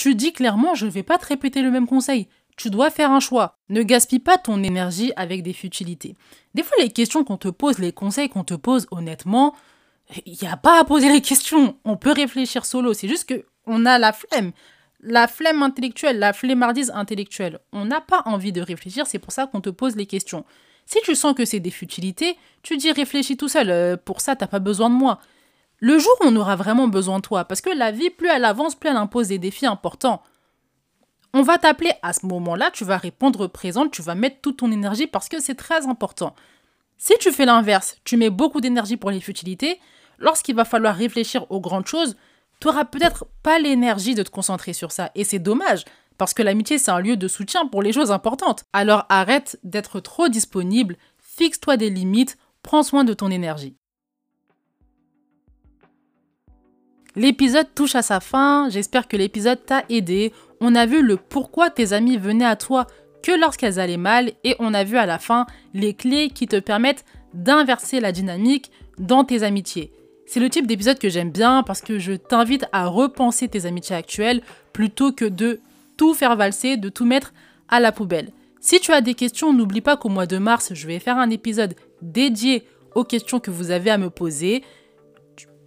tu 0.00 0.14
dis 0.14 0.32
clairement, 0.32 0.74
je 0.74 0.86
ne 0.86 0.90
vais 0.90 1.02
pas 1.02 1.18
te 1.18 1.26
répéter 1.26 1.60
le 1.60 1.70
même 1.70 1.86
conseil. 1.86 2.26
Tu 2.56 2.70
dois 2.70 2.88
faire 2.88 3.10
un 3.10 3.20
choix. 3.20 3.58
Ne 3.68 3.82
gaspille 3.82 4.18
pas 4.18 4.38
ton 4.38 4.62
énergie 4.62 5.12
avec 5.14 5.42
des 5.42 5.52
futilités. 5.52 6.16
Des 6.54 6.62
fois, 6.62 6.74
les 6.80 6.88
questions 6.88 7.22
qu'on 7.22 7.36
te 7.36 7.48
pose, 7.48 7.78
les 7.78 7.92
conseils 7.92 8.30
qu'on 8.30 8.42
te 8.42 8.54
pose, 8.54 8.86
honnêtement, 8.92 9.54
il 10.24 10.38
n'y 10.40 10.48
a 10.48 10.56
pas 10.56 10.80
à 10.80 10.84
poser 10.84 11.12
les 11.12 11.20
questions. 11.20 11.76
On 11.84 11.98
peut 11.98 12.12
réfléchir 12.12 12.64
solo. 12.64 12.94
C'est 12.94 13.08
juste 13.08 13.30
qu'on 13.30 13.84
a 13.84 13.98
la 13.98 14.14
flemme. 14.14 14.52
la 15.00 15.28
flemme 15.28 15.62
intellectuelle, 15.62 16.18
la 16.18 16.32
flemmardise 16.32 16.90
intellectuelle. 16.94 17.58
On 17.70 17.84
n'a 17.84 18.00
pas 18.00 18.22
envie 18.24 18.52
de 18.52 18.62
réfléchir, 18.62 19.06
c'est 19.06 19.18
pour 19.18 19.32
ça 19.32 19.48
qu'on 19.48 19.60
te 19.60 19.70
pose 19.70 19.96
les 19.96 20.06
questions. 20.06 20.46
Si 20.86 20.98
tu 21.04 21.14
sens 21.14 21.34
que 21.34 21.44
c'est 21.44 21.60
des 21.60 21.70
futilités, 21.70 22.38
tu 22.62 22.78
dis 22.78 22.90
réfléchis 22.90 23.36
tout 23.36 23.48
seul, 23.48 23.68
euh, 23.68 23.96
pour 24.02 24.22
ça 24.22 24.34
t'as 24.34 24.46
pas 24.46 24.60
besoin 24.60 24.88
de 24.88 24.94
moi. 24.94 25.20
Le 25.80 25.98
jour 25.98 26.12
où 26.20 26.26
on 26.26 26.36
aura 26.36 26.56
vraiment 26.56 26.88
besoin 26.88 27.16
de 27.16 27.22
toi, 27.22 27.44
parce 27.46 27.62
que 27.62 27.70
la 27.70 27.90
vie, 27.90 28.10
plus 28.10 28.28
elle 28.28 28.44
avance, 28.44 28.74
plus 28.74 28.90
elle 28.90 28.96
impose 28.96 29.28
des 29.28 29.38
défis 29.38 29.66
importants. 29.66 30.22
On 31.32 31.42
va 31.42 31.56
t'appeler 31.56 31.92
à 32.02 32.12
ce 32.12 32.26
moment-là, 32.26 32.70
tu 32.70 32.84
vas 32.84 32.98
répondre 32.98 33.46
présente, 33.46 33.90
tu 33.90 34.02
vas 34.02 34.14
mettre 34.14 34.40
toute 34.42 34.58
ton 34.58 34.70
énergie 34.70 35.06
parce 35.06 35.28
que 35.28 35.40
c'est 35.40 35.54
très 35.54 35.86
important. 35.86 36.34
Si 36.98 37.14
tu 37.18 37.32
fais 37.32 37.46
l'inverse, 37.46 37.96
tu 38.04 38.18
mets 38.18 38.28
beaucoup 38.28 38.60
d'énergie 38.60 38.98
pour 38.98 39.10
les 39.10 39.20
futilités, 39.20 39.80
lorsqu'il 40.18 40.54
va 40.54 40.66
falloir 40.66 40.94
réfléchir 40.94 41.50
aux 41.50 41.60
grandes 41.60 41.86
choses, 41.86 42.16
tu 42.60 42.66
n'auras 42.66 42.84
peut-être 42.84 43.24
pas 43.42 43.58
l'énergie 43.58 44.14
de 44.14 44.22
te 44.22 44.30
concentrer 44.30 44.74
sur 44.74 44.92
ça. 44.92 45.10
Et 45.14 45.24
c'est 45.24 45.38
dommage, 45.38 45.86
parce 46.18 46.34
que 46.34 46.42
l'amitié, 46.42 46.76
c'est 46.76 46.90
un 46.90 47.00
lieu 47.00 47.16
de 47.16 47.28
soutien 47.28 47.66
pour 47.66 47.82
les 47.82 47.94
choses 47.94 48.12
importantes. 48.12 48.64
Alors 48.74 49.06
arrête 49.08 49.58
d'être 49.64 50.00
trop 50.00 50.28
disponible, 50.28 50.98
fixe-toi 51.18 51.78
des 51.78 51.88
limites, 51.88 52.36
prends 52.62 52.82
soin 52.82 53.04
de 53.04 53.14
ton 53.14 53.30
énergie. 53.30 53.76
L'épisode 57.16 57.66
touche 57.74 57.96
à 57.96 58.02
sa 58.02 58.20
fin, 58.20 58.68
j'espère 58.68 59.08
que 59.08 59.16
l'épisode 59.16 59.64
t'a 59.64 59.84
aidé. 59.88 60.32
On 60.60 60.74
a 60.74 60.86
vu 60.86 61.02
le 61.02 61.16
pourquoi 61.16 61.70
tes 61.70 61.92
amis 61.92 62.16
venaient 62.16 62.44
à 62.44 62.56
toi 62.56 62.86
que 63.22 63.32
lorsqu'elles 63.32 63.80
allaient 63.80 63.96
mal 63.96 64.32
et 64.44 64.54
on 64.60 64.74
a 64.74 64.84
vu 64.84 64.96
à 64.96 65.06
la 65.06 65.18
fin 65.18 65.46
les 65.74 65.94
clés 65.94 66.30
qui 66.30 66.46
te 66.46 66.58
permettent 66.58 67.04
d'inverser 67.34 68.00
la 68.00 68.12
dynamique 68.12 68.70
dans 68.98 69.24
tes 69.24 69.42
amitiés. 69.42 69.92
C'est 70.26 70.40
le 70.40 70.48
type 70.48 70.68
d'épisode 70.68 71.00
que 71.00 71.08
j'aime 71.08 71.32
bien 71.32 71.64
parce 71.64 71.80
que 71.80 71.98
je 71.98 72.12
t'invite 72.12 72.66
à 72.72 72.86
repenser 72.86 73.48
tes 73.48 73.66
amitiés 73.66 73.96
actuelles 73.96 74.42
plutôt 74.72 75.10
que 75.10 75.24
de 75.24 75.60
tout 75.96 76.14
faire 76.14 76.36
valser, 76.36 76.76
de 76.76 76.88
tout 76.88 77.04
mettre 77.04 77.32
à 77.68 77.80
la 77.80 77.90
poubelle. 77.90 78.30
Si 78.60 78.78
tu 78.78 78.92
as 78.92 79.00
des 79.00 79.14
questions, 79.14 79.52
n'oublie 79.52 79.80
pas 79.80 79.96
qu'au 79.96 80.08
mois 80.08 80.26
de 80.26 80.38
mars, 80.38 80.72
je 80.74 80.86
vais 80.86 80.98
faire 81.00 81.18
un 81.18 81.30
épisode 81.30 81.74
dédié 82.02 82.64
aux 82.94 83.04
questions 83.04 83.40
que 83.40 83.50
vous 83.50 83.70
avez 83.70 83.90
à 83.90 83.98
me 83.98 84.10
poser. 84.10 84.62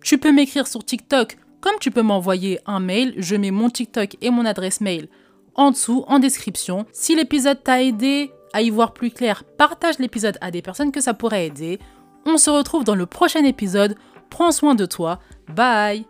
Tu 0.03 0.17
peux 0.17 0.31
m'écrire 0.31 0.67
sur 0.67 0.83
TikTok 0.83 1.37
comme 1.61 1.79
tu 1.79 1.91
peux 1.91 2.01
m'envoyer 2.01 2.59
un 2.65 2.79
mail. 2.79 3.13
Je 3.17 3.35
mets 3.35 3.51
mon 3.51 3.69
TikTok 3.69 4.17
et 4.21 4.29
mon 4.29 4.45
adresse 4.45 4.81
mail 4.81 5.07
en 5.55 5.71
dessous, 5.71 6.03
en 6.07 6.19
description. 6.19 6.85
Si 6.91 7.15
l'épisode 7.15 7.63
t'a 7.63 7.81
aidé 7.81 8.31
à 8.53 8.61
y 8.61 8.69
voir 8.69 8.93
plus 8.93 9.11
clair, 9.11 9.43
partage 9.57 9.99
l'épisode 9.99 10.37
à 10.41 10.51
des 10.51 10.61
personnes 10.61 10.91
que 10.91 11.01
ça 11.01 11.13
pourrait 11.13 11.47
aider. 11.47 11.79
On 12.25 12.37
se 12.37 12.49
retrouve 12.49 12.83
dans 12.83 12.95
le 12.95 13.05
prochain 13.05 13.43
épisode 13.43 13.95
Prends 14.29 14.51
soin 14.51 14.75
de 14.75 14.85
toi. 14.85 15.19
Bye 15.47 16.05